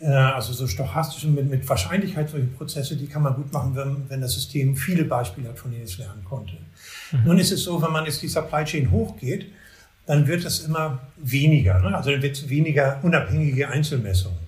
[0.00, 4.08] äh, also so stochastisch mit, mit Wahrscheinlichkeit solche Prozesse, die kann man gut machen, wenn,
[4.08, 6.54] wenn das System viele Beispiele hat, von denen es lernen konnte.
[7.12, 7.20] Mhm.
[7.24, 9.46] Nun ist es so, wenn man jetzt die Supply Chain hochgeht,
[10.06, 11.80] dann wird es immer weniger.
[11.80, 11.96] Ne?
[11.96, 14.38] Also dann wird es weniger unabhängige Einzelmessungen.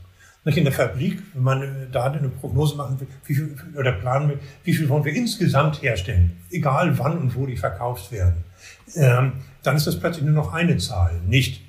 [0.44, 3.92] Nicht in der Fabrik, wenn man äh, da eine Prognose machen will, wie viel, oder
[3.92, 8.42] planen will, wie viel wollen wir insgesamt herstellen, egal wann und wo die verkauft werden,
[8.96, 11.61] ähm, dann ist das plötzlich nur noch eine Zahl, nicht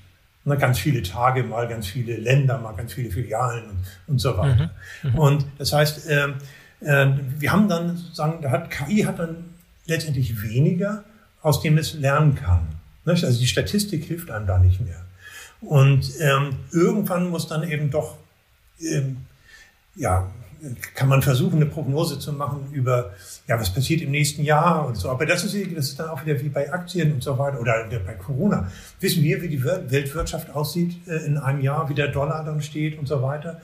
[0.45, 4.37] na, ganz viele Tage, mal ganz viele Länder, mal ganz viele Filialen und, und so
[4.37, 4.71] weiter.
[5.03, 5.11] Mhm.
[5.11, 5.19] Mhm.
[5.19, 6.27] Und das heißt, äh,
[6.81, 7.07] äh,
[7.39, 9.45] wir haben dann sozusagen, da hat KI hat dann
[9.85, 11.03] letztendlich weniger,
[11.41, 12.67] aus dem es lernen kann.
[13.05, 13.23] Nicht?
[13.23, 15.01] Also die Statistik hilft einem da nicht mehr.
[15.61, 18.17] Und ähm, irgendwann muss dann eben doch,
[18.79, 19.17] ähm,
[19.95, 20.29] ja,
[20.95, 23.11] kann man versuchen, eine Prognose zu machen über,
[23.47, 25.09] ja, was passiert im nächsten Jahr und so.
[25.09, 27.85] Aber das ist, das ist dann auch wieder wie bei Aktien und so weiter oder
[28.05, 28.71] bei Corona.
[28.99, 32.97] Wissen wir, wie die Weltwirtschaft aussieht äh, in einem Jahr, wie der Dollar dann steht
[32.97, 33.61] und so weiter.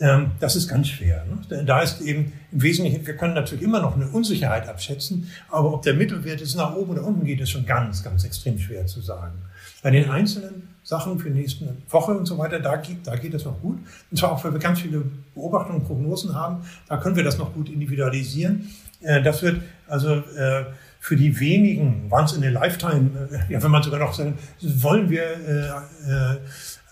[0.00, 1.24] Ähm, das ist ganz schwer.
[1.24, 1.64] Ne?
[1.64, 5.82] Da ist eben im Wesentlichen, wir können natürlich immer noch eine Unsicherheit abschätzen, aber ob
[5.82, 9.00] der Mittelwert jetzt nach oben oder unten geht, ist schon ganz, ganz extrem schwer zu
[9.00, 9.38] sagen.
[9.82, 13.34] Bei den einzelnen Sachen für die nächste Woche und so weiter, da geht, da geht
[13.34, 13.76] es noch gut.
[14.10, 17.36] Und zwar auch, weil wir ganz viele Beobachtungen und Prognosen haben, da können wir das
[17.36, 18.70] noch gut individualisieren.
[19.02, 20.64] Äh, das wird also äh,
[20.98, 25.10] für die wenigen, once in a lifetime, äh, ja, wenn man sogar noch sagen, wollen
[25.10, 25.84] wir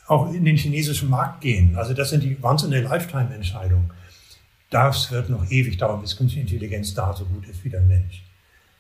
[0.07, 1.75] auch in den chinesischen Markt gehen.
[1.77, 3.91] Also das sind die Once-in-a-Lifetime-Entscheidungen.
[4.69, 8.23] Das wird noch ewig dauern, bis künstliche Intelligenz da so gut ist wie der Mensch.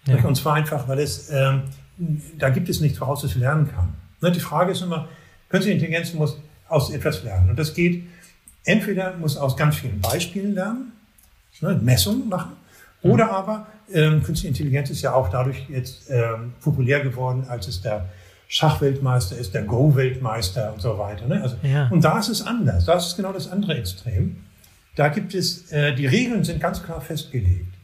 [0.07, 0.23] Ja.
[0.25, 1.62] Und zwar einfach, weil es, ähm,
[2.39, 3.95] da gibt es nichts, woraus es lernen kann.
[4.21, 5.09] Ne, die Frage ist immer,
[5.49, 6.39] künstliche Intelligenz muss
[6.69, 7.51] aus etwas lernen.
[7.51, 8.05] Und das geht
[8.64, 10.93] entweder muss aus ganz vielen Beispielen lernen,
[11.61, 12.53] ne, Messungen machen,
[13.03, 17.81] oder aber ähm, künstliche Intelligenz ist ja auch dadurch jetzt ähm, populär geworden, als es
[17.81, 18.09] der
[18.49, 21.27] Schachweltmeister ist, der Go-Weltmeister und so weiter.
[21.27, 21.43] Ne?
[21.43, 21.89] Also, ja.
[21.89, 22.85] Und da ist es anders.
[22.85, 24.45] Da ist es genau das andere Extrem.
[24.97, 27.75] Da gibt es, äh, die Regeln sind ganz klar festgelegt.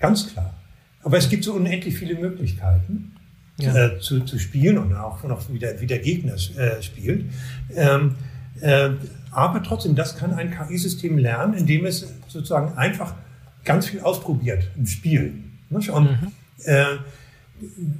[0.00, 0.54] Ganz klar.
[1.02, 3.11] Aber es gibt so unendlich viele Möglichkeiten
[3.58, 3.86] ja.
[3.86, 7.26] äh, zu, zu spielen und auch noch wie der, wie der Gegner äh, spielt.
[7.74, 8.16] Ähm,
[8.60, 8.90] äh,
[9.30, 13.14] aber trotzdem, das kann ein KI-System lernen, indem es sozusagen einfach
[13.64, 15.34] ganz viel ausprobiert im Spiel.
[15.70, 15.90] Nicht?
[15.90, 16.32] Und, mhm.
[16.64, 16.84] äh,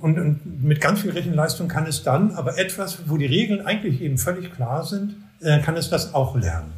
[0.01, 4.01] und, und, mit ganz viel Rechenleistung kann es dann, aber etwas, wo die Regeln eigentlich
[4.03, 6.73] eben völlig klar sind, äh, kann es das auch lernen.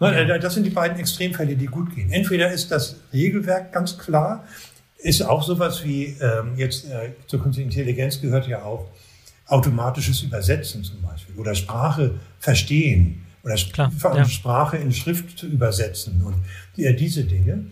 [0.00, 0.12] Ja.
[0.12, 2.10] Äh, das sind die beiden Extremfälle, die gut gehen.
[2.12, 4.44] Entweder ist das Regelwerk ganz klar,
[5.02, 8.90] ist auch sowas wie ähm, jetzt äh, zur künstlichen Intelligenz gehört ja auch
[9.46, 14.24] automatisches Übersetzen zum Beispiel oder Sprache verstehen oder Klar, ja.
[14.24, 16.36] Sprache in Schrift zu übersetzen und
[16.76, 17.66] die, äh, diese Dinge.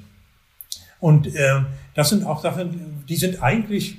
[0.98, 1.60] Und äh,
[1.94, 3.98] das sind auch Sachen, die sind eigentlich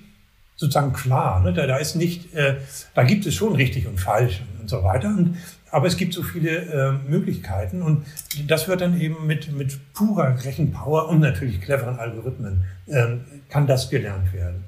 [0.61, 1.41] sozusagen klar.
[1.41, 1.53] Ne?
[1.53, 2.57] Da, da ist nicht, äh,
[2.93, 5.09] da gibt es schon richtig und falsch und, und so weiter.
[5.09, 5.37] Und,
[5.71, 8.05] aber es gibt so viele äh, Möglichkeiten und
[8.47, 13.89] das wird dann eben mit, mit purer Rechenpower und natürlich cleveren Algorithmen ähm, kann das
[13.89, 14.63] gelernt werden.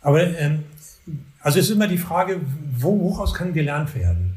[0.00, 0.64] Aber ähm,
[1.40, 2.40] also es ist immer die Frage,
[2.76, 4.36] wo, woraus kann gelernt werden?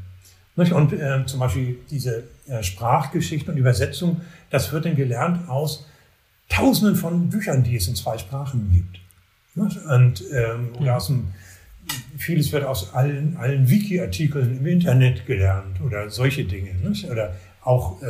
[0.54, 4.20] Und äh, zum Beispiel diese äh, Sprachgeschichte und Übersetzung,
[4.50, 5.86] das wird dann gelernt aus
[6.48, 9.05] Tausenden von Büchern, die es in zwei Sprachen gibt.
[9.56, 11.28] Und ähm, oder aus dem,
[12.18, 16.74] vieles wird aus allen, allen Wiki-Artikeln im Internet gelernt oder solche Dinge.
[16.74, 17.10] Nicht?
[17.10, 18.06] Oder auch, äh,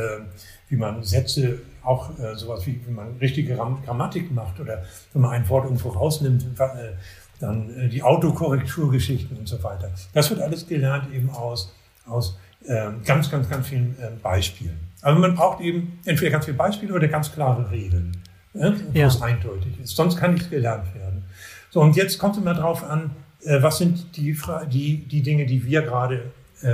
[0.69, 4.83] wie man Sätze, auch äh, sowas wie, wie man richtige Grammatik macht oder
[5.13, 6.93] wenn man ein Wort irgendwo rausnimmt, äh,
[7.39, 9.89] dann äh, die Autokorrekturgeschichten und so weiter.
[10.13, 11.73] Das wird alles gelernt eben aus,
[12.05, 14.77] aus äh, ganz, ganz, ganz vielen äh, Beispielen.
[15.01, 18.11] Aber man braucht eben entweder ganz viele Beispiele oder ganz klare Regeln,
[18.53, 19.07] wo ja.
[19.07, 19.95] es eindeutig ist.
[19.95, 21.06] Sonst kann nichts gelernt werden.
[21.77, 23.11] So, und jetzt kommt es immer darauf an,
[23.43, 24.35] äh, was sind die,
[24.71, 26.31] die, die Dinge, die wir gerade
[26.63, 26.73] äh,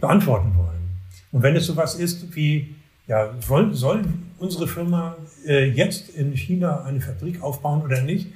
[0.00, 0.90] beantworten wollen.
[1.30, 2.74] Und wenn es sowas ist wie,
[3.06, 4.02] ja, wollen, soll
[4.40, 5.16] unsere Firma
[5.46, 8.26] äh, jetzt in China eine Fabrik aufbauen oder nicht,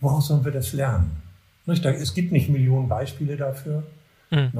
[0.00, 1.22] woraus sollen wir das lernen?
[1.64, 1.82] Nicht?
[1.86, 3.82] Es gibt nicht Millionen Beispiele dafür.
[4.30, 4.50] Mhm.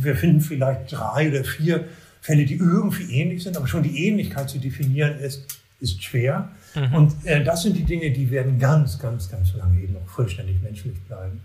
[0.00, 1.84] Wir finden vielleicht drei oder vier
[2.22, 6.48] Fälle, die irgendwie ähnlich sind, aber schon die Ähnlichkeit zu definieren ist, ist schwer.
[6.74, 6.94] Mhm.
[6.94, 10.60] Und äh, das sind die Dinge, die werden ganz, ganz, ganz lange eben noch vollständig
[10.62, 11.40] menschlich bleiben.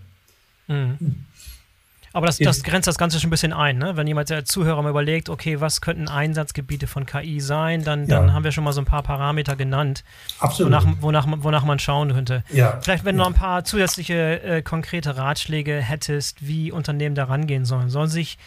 [0.66, 0.96] Mhm.
[0.98, 1.24] Hm.
[2.14, 3.96] Aber das, das, grenzt das Ganze schon ein bisschen ein, ne?
[3.96, 8.28] Wenn jemand der Zuhörer mal überlegt, okay, was könnten Einsatzgebiete von KI sein, dann, dann
[8.28, 8.32] ja.
[8.32, 10.04] haben wir schon mal so ein paar Parameter genannt,
[10.38, 10.72] Absolut.
[10.72, 12.44] Wonach, wonach, wonach man schauen könnte.
[12.52, 12.78] Ja.
[12.80, 17.64] Vielleicht, wenn du noch ein paar zusätzliche äh, konkrete Ratschläge hättest, wie Unternehmen da rangehen
[17.64, 17.90] sollen.
[17.90, 18.38] Sollen sich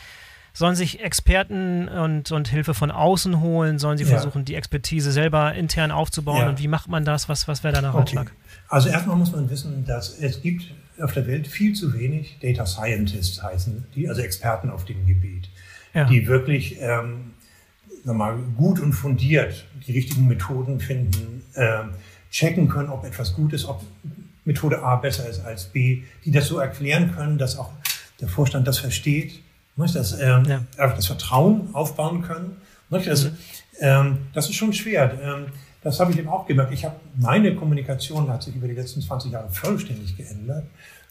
[0.57, 3.77] sollen sich Experten und, und Hilfe von außen holen?
[3.77, 4.09] Sollen sie ja.
[4.09, 6.41] versuchen, die Expertise selber intern aufzubauen?
[6.41, 6.49] Ja.
[6.49, 7.29] Und wie macht man das?
[7.29, 8.25] Was, was wäre da der Ratschlag?
[8.25, 8.35] Okay.
[8.67, 12.65] Also erstmal muss man wissen, dass es gibt auf der Welt viel zu wenig Data
[12.65, 15.47] Scientists heißen, die also Experten auf dem Gebiet,
[15.93, 16.05] ja.
[16.05, 17.33] die wirklich ähm,
[18.03, 21.83] mal, gut und fundiert die richtigen Methoden finden, äh,
[22.31, 23.83] checken können, ob etwas gut ist, ob
[24.43, 27.69] Methode A besser ist als B, die das so erklären können, dass auch
[28.19, 29.39] der Vorstand das versteht,
[29.77, 30.61] dass ähm, ja.
[30.77, 32.57] das Vertrauen aufbauen können.
[32.89, 33.37] Das, mhm.
[33.79, 35.13] ähm, das ist schon schwer.
[35.21, 35.45] Ähm,
[35.83, 36.73] das habe ich eben auch gemerkt.
[36.73, 40.65] Ich habe, meine Kommunikation hat sich über die letzten 20 Jahre vollständig geändert,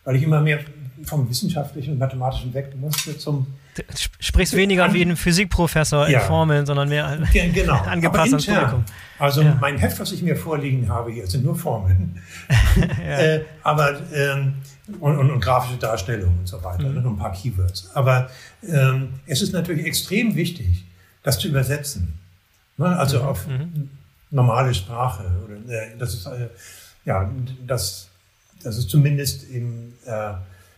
[0.05, 0.61] weil ich immer mehr
[1.05, 3.47] vom wissenschaftlichen und mathematischen weg musste zum.
[3.75, 3.83] Du
[4.21, 8.85] sprichst weniger an, wie ein Physikprofessor ja, in Formeln, sondern mehr genau, angepasst ans Publikum.
[9.19, 9.57] Also ja.
[9.61, 12.23] mein Heft, was ich mir vorliegen habe, hier sind nur Formeln.
[13.01, 13.19] ja.
[13.19, 14.55] äh, aber ähm,
[15.01, 16.99] und, und, und, grafische Darstellungen und so weiter, mhm.
[16.99, 17.91] und ein paar Keywords.
[17.95, 18.31] Aber
[18.63, 20.85] ähm, es ist natürlich extrem wichtig,
[21.23, 22.19] das zu übersetzen.
[22.77, 22.87] Ne?
[22.87, 23.27] Also mhm.
[23.27, 23.91] auf mhm
[24.31, 25.25] normale Sprache.
[25.45, 26.49] Oder, äh, das ist, äh,
[27.05, 27.31] ja,
[27.67, 28.09] das,
[28.63, 30.35] das ist zumindest im, äh,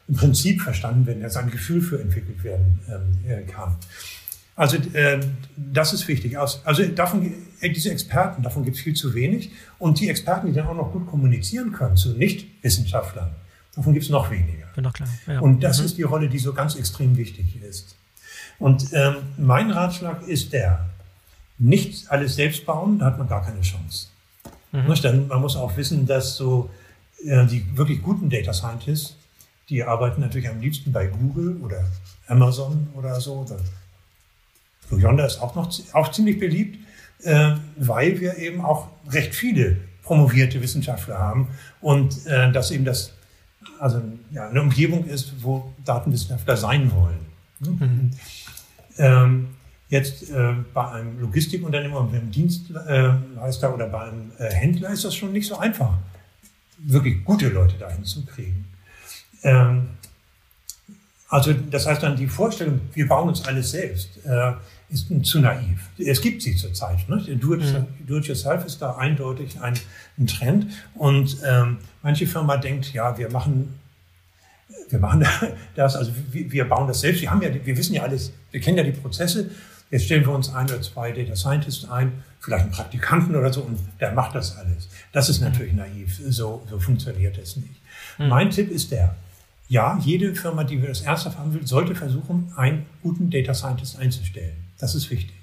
[0.08, 3.76] im Prinzip verstanden werden, dass ein Gefühl für entwickelt werden ähm, äh, kann.
[4.56, 5.20] Also äh,
[5.56, 6.36] das ist wichtig.
[6.38, 9.52] Also davon, äh, diese Experten, davon gibt es viel zu wenig.
[9.78, 13.30] Und die Experten, die dann auch noch gut kommunizieren können zu Nichtwissenschaftlern,
[13.78, 14.66] davon gibt es noch weniger.
[14.76, 15.40] Noch klar, ja.
[15.40, 15.86] Und das mhm.
[15.86, 17.96] ist die Rolle, die so ganz extrem wichtig ist.
[18.58, 20.86] Und ähm, mein Ratschlag ist der,
[21.58, 24.08] nicht alles selbst bauen, da hat man gar keine Chance.
[24.72, 24.94] Mhm.
[25.02, 26.70] Dann, man muss auch wissen, dass so
[27.24, 29.16] äh, die wirklich guten Data Scientists,
[29.68, 31.84] die arbeiten natürlich am liebsten bei Google oder
[32.26, 33.46] Amazon oder so.
[34.90, 36.78] Yonder ist auch noch auch ziemlich beliebt,
[37.22, 41.48] äh, weil wir eben auch recht viele promovierte Wissenschaftler haben
[41.80, 43.12] und äh, dass eben das
[43.80, 47.26] also ja, eine Umgebung ist, wo Datenwissenschaftler sein wollen.
[47.60, 48.10] Mhm.
[48.98, 49.48] Ähm,
[49.90, 55.14] Jetzt äh, bei einem Logistikunternehmer und einem Dienstleister oder bei einem äh, Händler ist das
[55.14, 55.94] schon nicht so einfach,
[56.76, 58.66] wirklich gute Leute dahin zu kriegen.
[59.42, 59.88] Ähm,
[61.30, 64.52] also das heißt dann die Vorstellung, wir bauen uns alles selbst, äh,
[64.90, 65.90] ist zu naiv.
[65.98, 67.08] Es gibt sie zurzeit.
[67.08, 67.18] Ne?
[67.36, 69.74] Do-it-yourself ist da eindeutig ein,
[70.18, 70.66] ein Trend.
[70.94, 73.78] Und ähm, manche Firma denkt, ja, wir machen,
[74.88, 75.26] wir machen
[75.74, 77.20] das, also wir, wir bauen das selbst.
[77.20, 79.50] Wir, haben ja, wir wissen ja alles, wir kennen ja die Prozesse.
[79.90, 83.62] Jetzt stellen wir uns ein oder zwei Data Scientists ein, vielleicht einen Praktikanten oder so,
[83.62, 84.88] und der macht das alles.
[85.12, 86.18] Das ist natürlich naiv.
[86.28, 87.80] So, so funktioniert es nicht.
[88.18, 88.28] Mhm.
[88.28, 89.16] Mein Tipp ist der,
[89.68, 94.67] ja, jede Firma, die das ernsthaft haben will, sollte versuchen, einen guten Data Scientist einzustellen.
[94.78, 95.34] Das ist wichtig.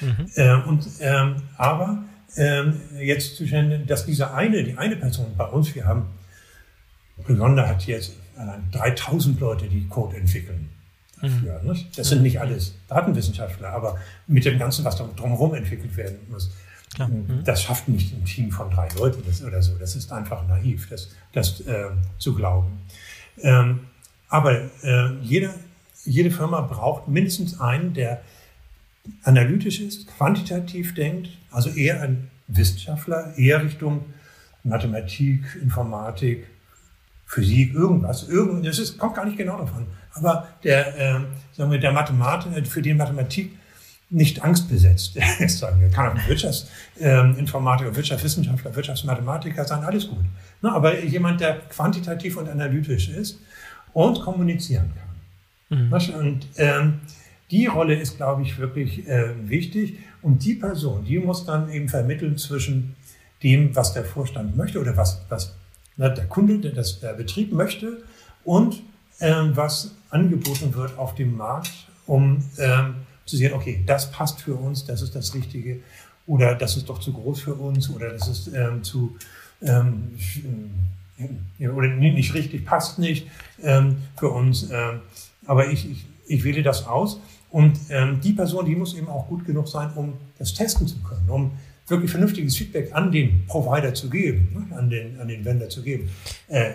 [0.00, 0.30] Mhm.
[0.36, 2.04] Äh, und, ähm, aber
[2.36, 6.06] ähm, jetzt zu stellen, dass diese eine, die eine Person bei uns, wir haben,
[7.26, 10.70] Besonder hat jetzt allein 3000 Leute, die Code entwickeln.
[11.20, 11.84] Dafür, mhm.
[11.94, 16.50] Das sind nicht alles Datenwissenschaftler, aber mit dem Ganzen, was da drumherum entwickelt werden muss,
[16.98, 17.44] mhm.
[17.44, 19.76] das schafft nicht ein Team von drei Leuten oder so.
[19.76, 22.80] Das ist einfach naiv, das, das äh, zu glauben.
[23.42, 23.80] Ähm,
[24.28, 25.52] aber äh, jede,
[26.04, 28.22] jede Firma braucht mindestens einen, der
[29.24, 34.04] analytisch ist, quantitativ denkt, also eher ein Wissenschaftler, eher Richtung
[34.64, 36.46] Mathematik, Informatik,
[37.26, 38.28] Physik, irgendwas.
[38.28, 39.86] Irgend, das ist, kommt gar nicht genau davon.
[40.14, 41.20] Aber der, äh,
[41.52, 43.52] sagen wir, der Mathematiker, für den Mathematik
[44.10, 45.88] nicht angstbesetzt ist, sagen wir.
[45.90, 50.24] Kann auch ein Wirtschaftsinformatiker, ähm, Wirtschaftswissenschaftler, Wirtschaftsmathematiker sein, alles gut.
[50.60, 53.38] Na, aber jemand, der quantitativ und analytisch ist
[53.92, 54.92] und kommunizieren
[55.68, 55.78] kann.
[55.86, 55.92] Mhm.
[56.18, 57.00] Und ähm,
[57.50, 59.98] die Rolle ist, glaube ich, wirklich äh, wichtig.
[60.22, 62.94] Und die Person, die muss dann eben vermitteln zwischen
[63.42, 65.54] dem, was der Vorstand möchte oder was, was
[65.96, 68.02] na, der Kunde, der, das, der Betrieb möchte
[68.44, 68.82] und
[69.20, 71.72] ähm, was angeboten wird auf dem Markt,
[72.06, 72.94] um ähm,
[73.24, 75.80] zu sehen, okay, das passt für uns, das ist das Richtige
[76.26, 79.16] oder das ist doch zu groß für uns oder das ist ähm, zu
[79.62, 80.18] ähm,
[81.60, 83.26] oder nicht richtig, passt nicht
[83.62, 84.70] ähm, für uns.
[84.70, 85.00] Ähm,
[85.46, 87.20] aber ich, ich, ich wähle das aus
[87.50, 90.96] und ähm, die Person, die muss eben auch gut genug sein, um das testen zu
[91.02, 91.50] können, um
[91.88, 95.82] wirklich vernünftiges Feedback an den Provider zu geben, ne, an, den, an den Vendor zu
[95.82, 96.08] geben.
[96.48, 96.72] Äh,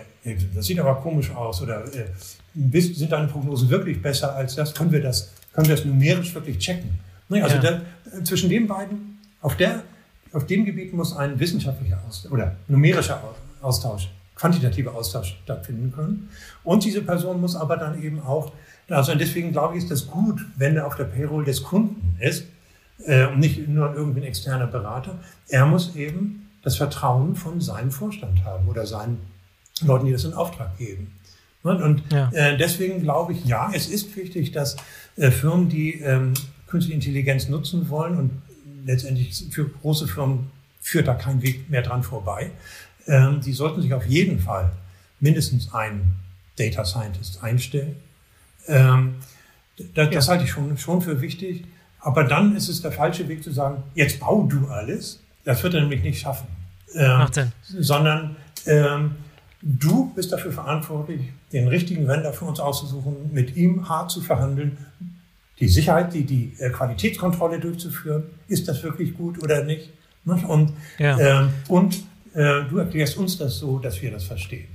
[0.54, 4.74] das sieht aber komisch aus oder äh, sind deine Prognosen wirklich besser als das?
[4.74, 6.98] Können wir das können wir das numerisch wirklich checken.
[7.28, 7.62] Ne, also ja.
[7.62, 9.82] da, zwischen den beiden, auf, der,
[10.32, 13.20] auf dem Gebiet muss ein wissenschaftlicher Austausch oder numerischer
[13.62, 16.28] Austausch, quantitativer Austausch stattfinden können.
[16.62, 18.52] Und diese Person muss aber dann eben auch,
[18.88, 22.44] also deswegen glaube ich, ist das gut, wenn er auf der Payroll des Kunden ist
[23.04, 25.18] äh, und nicht nur irgendwie ein externer Berater.
[25.48, 29.18] Er muss eben das Vertrauen von seinem Vorstand haben oder seinen
[29.82, 31.12] Leuten, die das in Auftrag geben.
[31.62, 32.30] Und ja.
[32.32, 34.76] äh, deswegen glaube ich, ja, es ist wichtig, dass
[35.16, 36.34] äh, Firmen, die ähm,
[36.68, 38.30] künstliche Intelligenz nutzen wollen und
[38.84, 42.52] letztendlich für große Firmen führt da kein Weg mehr dran vorbei,
[43.06, 44.72] ähm, die sollten sich auf jeden Fall
[45.18, 46.16] mindestens einen
[46.56, 47.96] Data Scientist einstellen.
[48.68, 49.16] Ähm,
[49.94, 51.64] das, das halte ich schon, schon für wichtig.
[52.00, 55.20] Aber dann ist es der falsche Weg zu sagen, jetzt bau du alles.
[55.44, 56.46] Das wird er nämlich nicht schaffen.
[56.94, 57.26] Ähm.
[57.62, 58.36] Sondern
[58.66, 59.16] ähm,
[59.68, 61.20] Du bist dafür verantwortlich,
[61.52, 64.78] den richtigen Vendor für uns auszusuchen, mit ihm hart zu verhandeln,
[65.58, 68.24] die Sicherheit, die, die äh, Qualitätskontrolle durchzuführen.
[68.46, 69.90] Ist das wirklich gut oder nicht?
[70.24, 71.18] Und, ja.
[71.18, 71.96] äh, und
[72.34, 74.68] äh, du erklärst uns das so, dass wir das verstehen.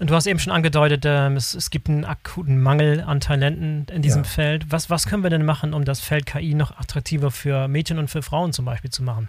[0.00, 3.86] Und du hast eben schon angedeutet, ähm, es, es, gibt einen akuten Mangel an Talenten
[3.92, 4.28] in diesem ja.
[4.28, 4.70] Feld.
[4.70, 8.08] Was, was können wir denn machen, um das Feld KI noch attraktiver für Mädchen und
[8.08, 9.28] für Frauen zum Beispiel zu machen?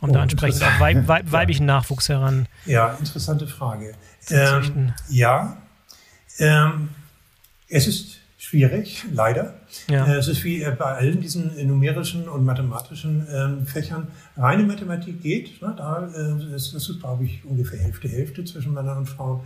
[0.00, 2.46] Um oh, da entsprechend auch weib, weib, weiblichen Nachwuchs heran.
[2.66, 3.94] Ja, interessante Frage.
[4.30, 5.56] Ähm, ja,
[6.38, 6.90] ähm,
[7.68, 8.18] es ist
[8.48, 9.54] schwierig, leider.
[9.90, 10.06] Ja.
[10.06, 14.08] Äh, es ist wie bei allen diesen numerischen und mathematischen ähm, Fächern.
[14.38, 15.60] Reine Mathematik geht.
[15.60, 15.74] Ne?
[15.76, 19.42] Da äh, ist, das ist, glaube ich, ungefähr Hälfte, Hälfte zwischen Männern und Frauen.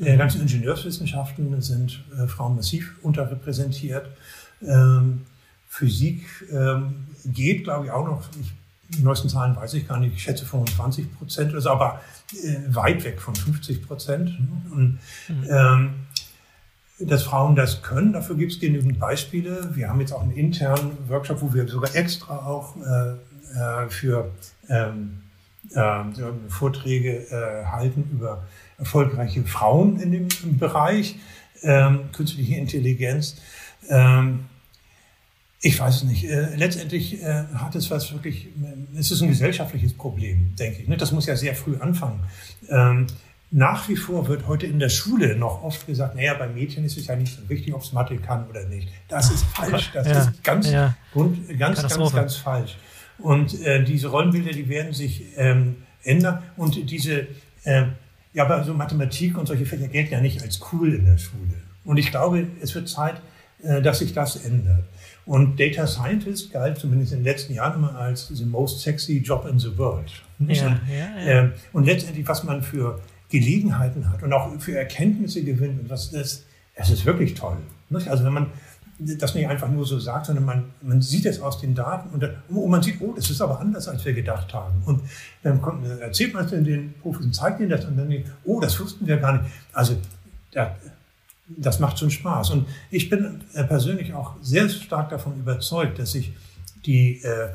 [0.00, 0.18] Äh, mhm.
[0.18, 4.06] ganze Ingenieurswissenschaften sind äh, Frauen massiv unterrepräsentiert.
[4.62, 5.26] Ähm,
[5.68, 8.22] Physik ähm, geht, glaube ich, auch noch.
[8.40, 8.54] Ich
[8.88, 12.00] die neuesten Zahlen weiß ich gar nicht, ich schätze 25 Prozent, ist aber
[12.32, 14.38] äh, weit weg von 50 Prozent.
[14.70, 14.98] Und,
[15.28, 15.44] mhm.
[15.50, 15.94] ähm,
[16.98, 19.70] dass Frauen das können, dafür gibt es genügend Beispiele.
[19.74, 23.12] Wir haben jetzt auch einen internen Workshop, wo wir sogar extra auch äh,
[23.58, 24.30] äh, für
[24.68, 25.22] ähm,
[25.74, 26.02] äh,
[26.48, 28.44] Vorträge äh, halten über
[28.78, 30.28] erfolgreiche Frauen in dem
[30.58, 31.16] Bereich
[31.62, 33.36] ähm, künstliche Intelligenz.
[33.88, 34.46] Ähm,
[35.60, 36.24] ich weiß es nicht.
[36.24, 38.48] Äh, letztendlich äh, hat es was wirklich,
[38.96, 40.88] es ist ein gesellschaftliches Problem, denke ich.
[40.88, 40.96] Ne?
[40.96, 42.20] Das muss ja sehr früh anfangen.
[42.68, 43.06] Ähm,
[43.56, 46.98] nach wie vor wird heute in der Schule noch oft gesagt, naja, bei Mädchen ist
[46.98, 48.90] es ja nicht so wichtig, ob es Mathe kann oder nicht.
[49.08, 49.92] Das ist falsch.
[49.94, 50.94] Das ja, ist ganz, ja.
[51.14, 52.76] Grund, ganz, ganz, ganz falsch.
[53.16, 56.42] Und äh, diese Rollenbilder, die werden sich ähm, ändern.
[56.58, 57.28] Und diese,
[57.64, 57.84] äh,
[58.34, 61.54] ja, aber so Mathematik und solche Fächer gelten ja nicht als cool in der Schule.
[61.86, 63.22] Und ich glaube, es wird Zeit,
[63.62, 64.84] äh, dass sich das ändert.
[65.24, 69.48] Und Data Scientist galt zumindest in den letzten Jahren immer als the most sexy job
[69.50, 70.12] in the world.
[70.40, 71.42] Ja, und, ja, ja.
[71.44, 73.00] Äh, und letztendlich, was man für
[73.30, 77.56] Gelegenheiten hat und auch für Erkenntnisse gewinnt, und was das, es ist wirklich toll.
[77.90, 78.46] Also wenn man
[78.98, 82.24] das nicht einfach nur so sagt, sondern man, man sieht es aus den Daten und,
[82.48, 84.82] und man sieht, oh, das ist aber anders, als wir gedacht haben.
[84.86, 85.02] Und
[85.42, 88.78] dann kommt, erzählt man es den Profis und zeigt ihnen das und dann, oh, das
[88.80, 89.52] wussten wir gar nicht.
[89.72, 89.96] Also
[90.52, 90.74] ja,
[91.48, 92.50] das macht schon Spaß.
[92.50, 96.32] Und ich bin äh, persönlich auch sehr stark davon überzeugt, dass sich
[96.86, 97.50] die, äh,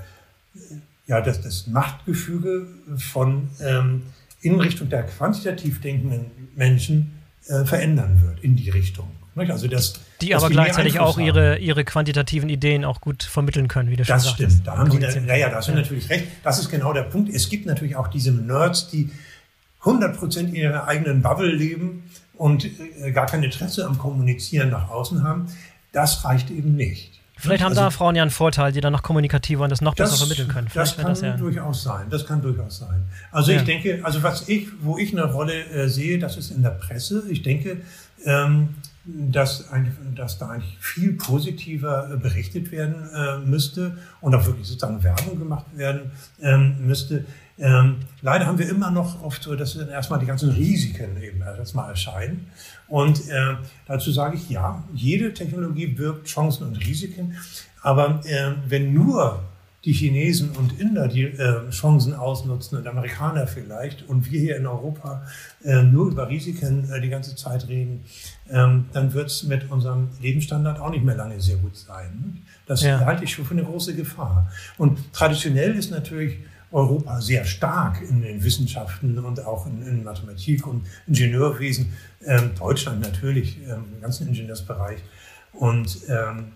[1.08, 2.68] ja, das, das Machtgefüge
[2.98, 4.04] von ähm,
[4.42, 9.08] in Richtung der quantitativ denkenden Menschen äh, verändern wird, in die Richtung.
[9.36, 13.96] Also das, die aber gleichzeitig auch ihre, ihre quantitativen Ideen auch gut vermitteln können, wie
[13.96, 14.42] du das schon sagst.
[14.42, 15.78] Das stimmt, da haben Sie, naja, da hast du ja.
[15.78, 16.28] natürlich recht.
[16.44, 17.34] Das ist genau der Punkt.
[17.34, 19.10] Es gibt natürlich auch diese Nerds, die
[19.84, 22.04] 100% in ihrer eigenen Bubble leben
[22.36, 25.48] und äh, gar kein Interesse am Kommunizieren nach außen haben.
[25.94, 27.11] Das reicht eben nicht.
[27.42, 29.96] Vielleicht haben also, da Frauen ja einen Vorteil, die dann noch kommunikativer und das noch
[29.96, 30.68] das, besser vermitteln können.
[30.70, 32.08] Vielleicht das kann das ja durchaus sein.
[32.10, 33.04] Das kann durchaus sein.
[33.32, 33.58] Also ja.
[33.58, 36.70] ich denke, also was ich, wo ich eine Rolle äh, sehe, das ist in der
[36.70, 37.24] Presse.
[37.30, 37.82] Ich denke,
[38.26, 38.76] ähm,
[39.06, 39.68] dass,
[40.16, 45.40] dass da eigentlich viel positiver äh, berichtet werden äh, müsste und auch wirklich sozusagen Werbung
[45.40, 46.12] gemacht werden
[46.42, 47.26] ähm, müsste.
[47.62, 51.42] Ähm, leider haben wir immer noch oft so, dass dann erstmal die ganzen Risiken eben
[51.42, 52.48] erstmal erscheinen.
[52.88, 53.56] Und äh,
[53.88, 57.38] dazu sage ich ja, jede Technologie birgt Chancen und Risiken.
[57.84, 59.44] Aber äh, wenn nur
[59.86, 64.68] die Chinesen und Inder die äh, Chancen ausnutzen und Amerikaner vielleicht und wir hier in
[64.68, 65.24] Europa
[65.64, 68.04] äh, nur über Risiken äh, die ganze Zeit reden,
[68.50, 72.44] ähm, dann wird es mit unserem Lebensstandard auch nicht mehr lange sehr gut sein.
[72.68, 73.00] Das ja.
[73.00, 74.52] halte ich schon für eine große Gefahr.
[74.78, 76.38] Und traditionell ist natürlich
[76.72, 81.94] Europa sehr stark in den Wissenschaften und auch in, in Mathematik und Ingenieurwesen.
[82.26, 85.00] Ähm, Deutschland natürlich ähm, im ganzen Ingenieursbereich.
[85.54, 86.54] Und ähm,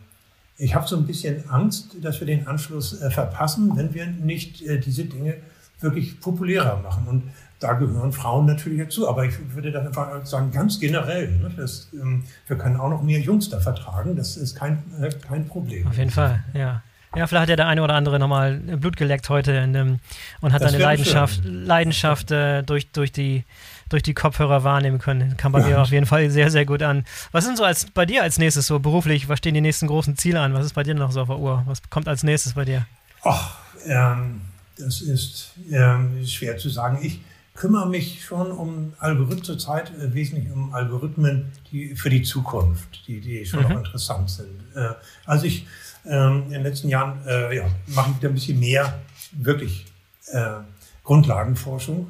[0.57, 4.61] ich habe so ein bisschen Angst, dass wir den Anschluss äh, verpassen, wenn wir nicht
[4.61, 5.35] äh, diese Dinge
[5.81, 7.07] wirklich populärer machen.
[7.07, 7.23] Und
[7.59, 9.09] da gehören Frauen natürlich dazu.
[9.09, 13.03] Aber ich würde dann einfach sagen, ganz generell, ne, dass, ähm, wir können auch noch
[13.03, 14.15] mehr Jungs da vertragen.
[14.15, 15.87] Das ist kein, äh, kein Problem.
[15.87, 16.83] Auf jeden Fall, ja.
[17.15, 19.99] Ja, vielleicht hat ja der eine oder andere nochmal Blut geleckt heute dem,
[20.41, 23.45] und hat seine Leidenschaft, Leidenschaft äh, durch, durch, die,
[23.89, 25.37] durch die Kopfhörer wahrnehmen können.
[25.37, 25.67] Kam bei ja.
[25.67, 27.05] mir auf jeden Fall sehr, sehr gut an.
[27.31, 29.29] Was sind so als, bei dir als nächstes so beruflich?
[29.29, 30.53] Was stehen die nächsten großen Ziele an?
[30.53, 31.63] Was ist bei dir noch so auf der Uhr?
[31.67, 32.85] Was kommt als nächstes bei dir?
[33.23, 34.41] Ach, ähm,
[34.77, 36.99] das ist ähm, schwer zu sagen.
[37.01, 37.21] Ich
[37.55, 43.21] kümmere mich schon um Algorithmen zurzeit, äh, wesentlich um Algorithmen die, für die Zukunft, die,
[43.21, 43.69] die schon mhm.
[43.69, 44.61] noch interessant sind.
[44.75, 44.89] Äh,
[45.25, 45.65] also ich
[46.07, 48.99] ähm, in den letzten Jahren äh, ja, mache ich wieder ein bisschen mehr
[49.31, 49.85] wirklich
[50.31, 50.61] äh,
[51.03, 52.09] Grundlagenforschung.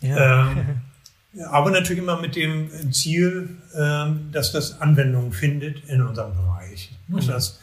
[0.00, 0.50] Ja.
[0.50, 0.80] Ähm,
[1.50, 6.96] aber natürlich immer mit dem Ziel, ähm, dass das Anwendung findet in unserem Bereich.
[7.08, 7.26] Mhm.
[7.26, 7.60] Das,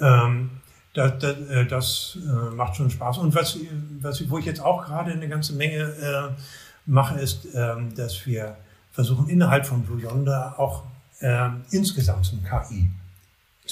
[0.00, 0.50] ähm,
[0.94, 3.18] das, das, äh, das äh, macht schon Spaß.
[3.18, 3.58] Und was,
[4.00, 6.42] was, wo ich jetzt auch gerade eine ganze Menge äh,
[6.86, 8.56] mache, ist, ähm, dass wir
[8.92, 10.84] versuchen, innerhalb von Blue Yonder auch
[11.20, 12.90] ähm, insgesamt zum KI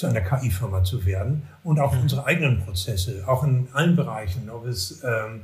[0.01, 2.01] zu einer KI-Firma zu werden und auch mhm.
[2.01, 5.41] unsere eigenen Prozesse, auch in allen Bereichen, ob es ähm,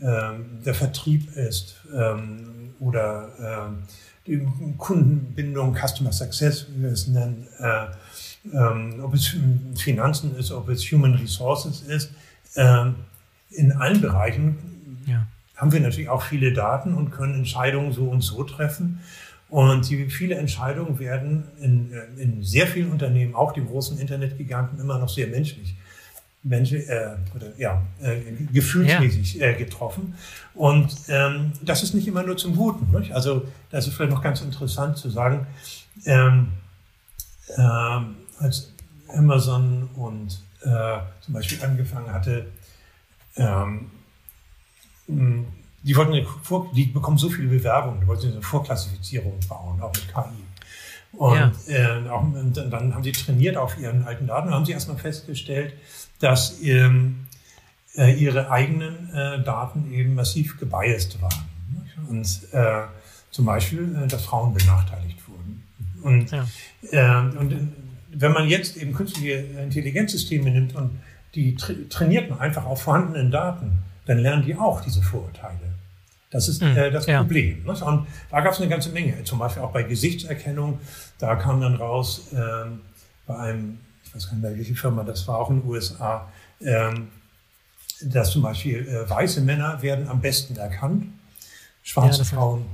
[0.00, 3.82] ähm, der Vertrieb ist ähm, oder ähm,
[4.26, 7.86] die Kundenbindung, Customer Success, wie wir es nennen, äh,
[8.56, 9.36] ähm, ob es
[9.76, 12.12] Finanzen ist, ob es Human Resources ist.
[12.56, 12.94] Ähm,
[13.50, 15.26] in allen Bereichen ja.
[15.56, 19.00] haben wir natürlich auch viele Daten und können Entscheidungen so und so treffen.
[19.52, 24.98] Und die, viele Entscheidungen werden in, in sehr vielen Unternehmen, auch den großen Internetgiganten, immer
[24.98, 25.74] noch sehr menschlich.
[26.42, 28.18] Mensch, äh, oder, ja, äh,
[28.50, 29.48] gefühlsmäßig ja.
[29.48, 30.14] Äh, getroffen.
[30.54, 32.98] Und ähm, das ist nicht immer nur zum Guten.
[32.98, 33.12] Nicht?
[33.12, 35.46] Also das ist vielleicht noch ganz interessant zu sagen,
[36.06, 36.48] ähm,
[37.58, 38.72] ähm, als
[39.08, 42.46] Amazon und äh, zum Beispiel angefangen hatte,
[43.36, 43.90] ähm,
[45.82, 49.92] die wollten eine Vor die bekommen so viele Bewerbungen, die wollten eine Vorklassifizierung bauen, auch
[49.92, 50.42] mit KI.
[51.12, 51.52] Und, ja.
[51.68, 54.96] äh, auch, und dann haben sie trainiert auf ihren alten Daten und haben sie erstmal
[54.96, 55.74] festgestellt,
[56.20, 57.26] dass ähm,
[57.96, 61.46] äh, ihre eigenen äh, Daten eben massiv gebiased waren.
[62.08, 62.82] Und äh,
[63.30, 65.62] zum Beispiel, äh, dass Frauen benachteiligt wurden.
[66.02, 66.46] Und, ja.
[66.90, 67.72] Äh, und
[68.10, 70.98] wenn man jetzt eben künstliche Intelligenzsysteme nimmt und
[71.34, 75.71] die tra trainiert man einfach auf vorhandenen Daten, dann lernen die auch diese Vorurteile.
[76.32, 77.20] Das ist mhm, äh, das ja.
[77.20, 77.62] Problem.
[77.64, 77.72] Ne?
[77.72, 79.22] Und da gab es eine ganze Menge.
[79.24, 80.80] Zum Beispiel auch bei Gesichtserkennung.
[81.18, 82.80] Da kam dann raus, ähm,
[83.26, 86.28] bei einem, ich weiß gar nicht mehr, welche Firma das war, auch in den USA,
[86.62, 87.08] ähm,
[88.04, 91.06] dass zum Beispiel äh, weiße Männer werden am besten erkannt,
[91.82, 92.64] schwarze ja, Frauen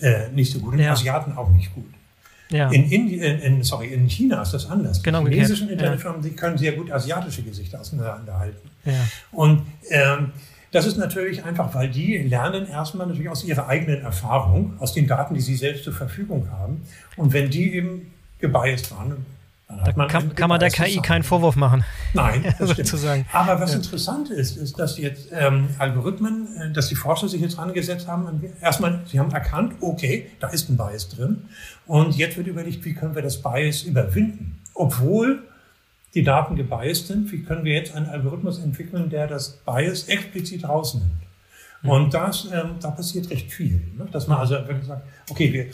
[0.00, 0.92] äh, nicht so gut und ja.
[0.92, 1.86] Asiaten auch nicht gut.
[2.48, 2.70] Ja.
[2.70, 5.02] In, Indien, in, sorry, in China ist das anders.
[5.02, 8.70] Genau, die chinesischen Internetfirmen, die können sehr gut asiatische Gesichter auseinanderhalten.
[9.32, 10.32] Und ähm,
[10.76, 15.06] das ist natürlich einfach, weil die lernen erstmal natürlich aus ihrer eigenen Erfahrung, aus den
[15.06, 16.82] Daten, die sie selbst zur Verfügung haben.
[17.16, 19.24] Und wenn die eben gebiased waren,
[19.68, 21.82] da kann, kann, man der KI keinen Vorwurf machen.
[22.12, 23.24] Nein, das sozusagen.
[23.32, 23.78] Aber was ja.
[23.78, 28.44] interessant ist, ist, dass jetzt ähm, Algorithmen, äh, dass die Forscher sich jetzt angesetzt haben.
[28.60, 31.48] Erstmal, sie haben erkannt, okay, da ist ein Bias drin.
[31.86, 34.60] Und jetzt wird überlegt, wie können wir das Bias überwinden?
[34.74, 35.42] Obwohl
[36.14, 40.64] die Daten gebiased sind, wie können wir jetzt einen Algorithmus entwickeln, der das Bias explizit
[40.64, 41.12] rausnimmt?
[41.82, 41.90] Mhm.
[41.90, 43.82] Und das, ähm, da passiert recht viel.
[43.96, 44.06] Ne?
[44.10, 45.66] Dass man also wirklich sagt, okay, wir,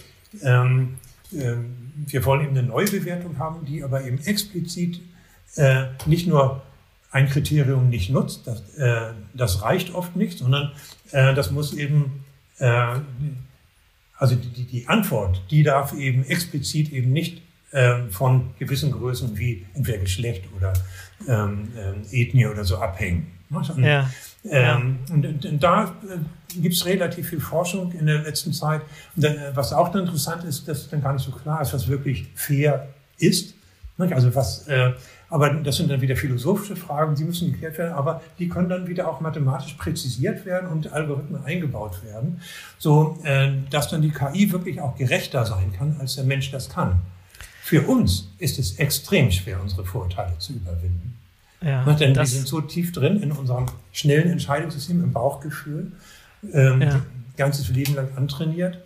[0.42, 0.96] ähm,
[1.32, 5.00] ähm, wir wollen eben eine Neubewertung haben, die aber eben explizit
[5.56, 6.62] äh, nicht nur
[7.10, 10.72] ein Kriterium nicht nutzt, das, äh, das reicht oft nicht, sondern
[11.10, 12.24] äh, das muss eben,
[12.58, 13.00] äh,
[14.16, 19.66] also die, die Antwort, die darf eben explizit eben nicht äh, von gewissen Größen wie
[19.74, 20.72] entweder Geschlecht oder
[21.28, 23.26] ähm, äh, Ethnie oder so abhängen.
[23.50, 24.08] Und, ja.
[24.50, 28.82] Ähm, und, und, und, da äh, gibt es relativ viel Forschung in der letzten Zeit.
[29.16, 31.86] Und äh, was auch dann interessant ist, dass dann gar nicht so klar ist, was
[31.88, 33.54] wirklich fair ist.
[33.98, 34.92] Also was, äh,
[35.28, 38.88] aber das sind dann wieder philosophische Fragen, die müssen geklärt werden, aber die können dann
[38.88, 42.40] wieder auch mathematisch präzisiert werden und Algorithmen eingebaut werden,
[42.78, 46.68] so äh, dass dann die KI wirklich auch gerechter sein kann, als der Mensch das
[46.68, 47.00] kann.
[47.72, 51.16] Für uns ist es extrem schwer, unsere Vorurteile zu überwinden.
[51.62, 55.90] Ja, denn wir sind so tief drin in unserem schnellen Entscheidungssystem, im Bauchgefühl,
[56.52, 57.00] ähm, ja.
[57.38, 58.76] ganzes Leben lang antrainiert.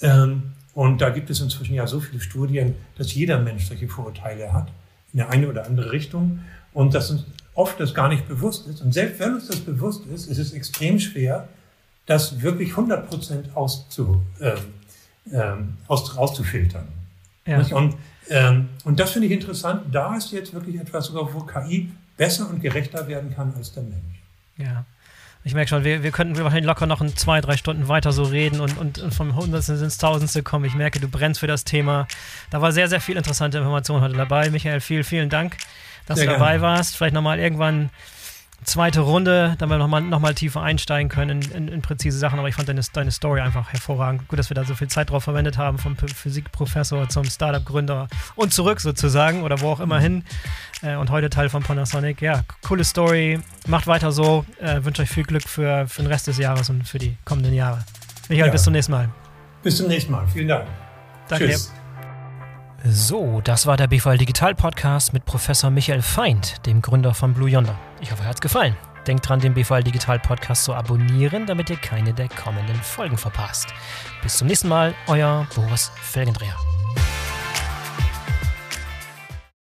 [0.00, 4.52] Ähm, und da gibt es inzwischen ja so viele Studien, dass jeder Mensch solche Vorurteile
[4.52, 4.66] hat,
[5.12, 6.40] in der eine oder andere Richtung.
[6.74, 7.24] Und dass uns
[7.54, 8.80] oft das gar nicht bewusst ist.
[8.80, 11.46] Und selbst wenn uns das bewusst ist, ist es extrem schwer,
[12.06, 14.58] das wirklich 100 Prozent auszu, ähm,
[15.32, 16.88] ähm, aus, rauszufiltern.
[17.46, 17.58] Ja.
[17.76, 17.96] Und,
[18.30, 19.82] ähm, und das finde ich interessant.
[19.92, 24.22] Da ist jetzt wirklich etwas, wo KI besser und gerechter werden kann als der Mensch.
[24.56, 24.84] Ja.
[25.44, 28.22] Ich merke schon, wir, wir könnten wahrscheinlich locker noch in zwei, drei Stunden weiter so
[28.22, 30.64] reden und, und, und vom Hundertsten ins Tausendste kommen.
[30.64, 32.06] Ich merke, du brennst für das Thema.
[32.50, 34.50] Da war sehr, sehr viel interessante Information heute dabei.
[34.50, 35.56] Michael, vielen, vielen Dank,
[36.06, 36.62] dass sehr du dabei gerne.
[36.62, 36.96] warst.
[36.96, 37.90] Vielleicht nochmal irgendwann
[38.64, 42.38] zweite Runde, damit wir nochmal noch mal tiefer einsteigen können in, in, in, präzise Sachen.
[42.38, 44.28] Aber ich fand deine, deine Story einfach hervorragend.
[44.28, 48.52] Gut, dass wir da so viel Zeit drauf verwendet haben, vom Physikprofessor zum Startup-Gründer und
[48.52, 50.24] zurück sozusagen oder wo auch immer hin.
[50.82, 52.20] Äh, und heute Teil von Panasonic.
[52.20, 53.40] Ja, coole Story.
[53.66, 54.44] Macht weiter so.
[54.60, 57.54] Äh, wünsche euch viel Glück für, für den Rest des Jahres und für die kommenden
[57.54, 57.84] Jahre.
[58.28, 58.52] Michael, ja.
[58.52, 59.08] bis zum nächsten Mal.
[59.62, 60.26] Bis zum nächsten Mal.
[60.28, 60.66] Vielen Dank.
[61.28, 61.48] Danke.
[61.48, 61.72] Tschüss.
[62.84, 67.48] So, das war der BVL Digital Podcast mit Professor Michael Feind, dem Gründer von Blue
[67.48, 67.78] Yonder.
[68.00, 68.76] Ich hoffe, er hat es gefallen.
[69.06, 73.68] Denkt dran, den BVL Digital Podcast zu abonnieren, damit ihr keine der kommenden Folgen verpasst.
[74.22, 76.56] Bis zum nächsten Mal, euer Boris Felgendreher.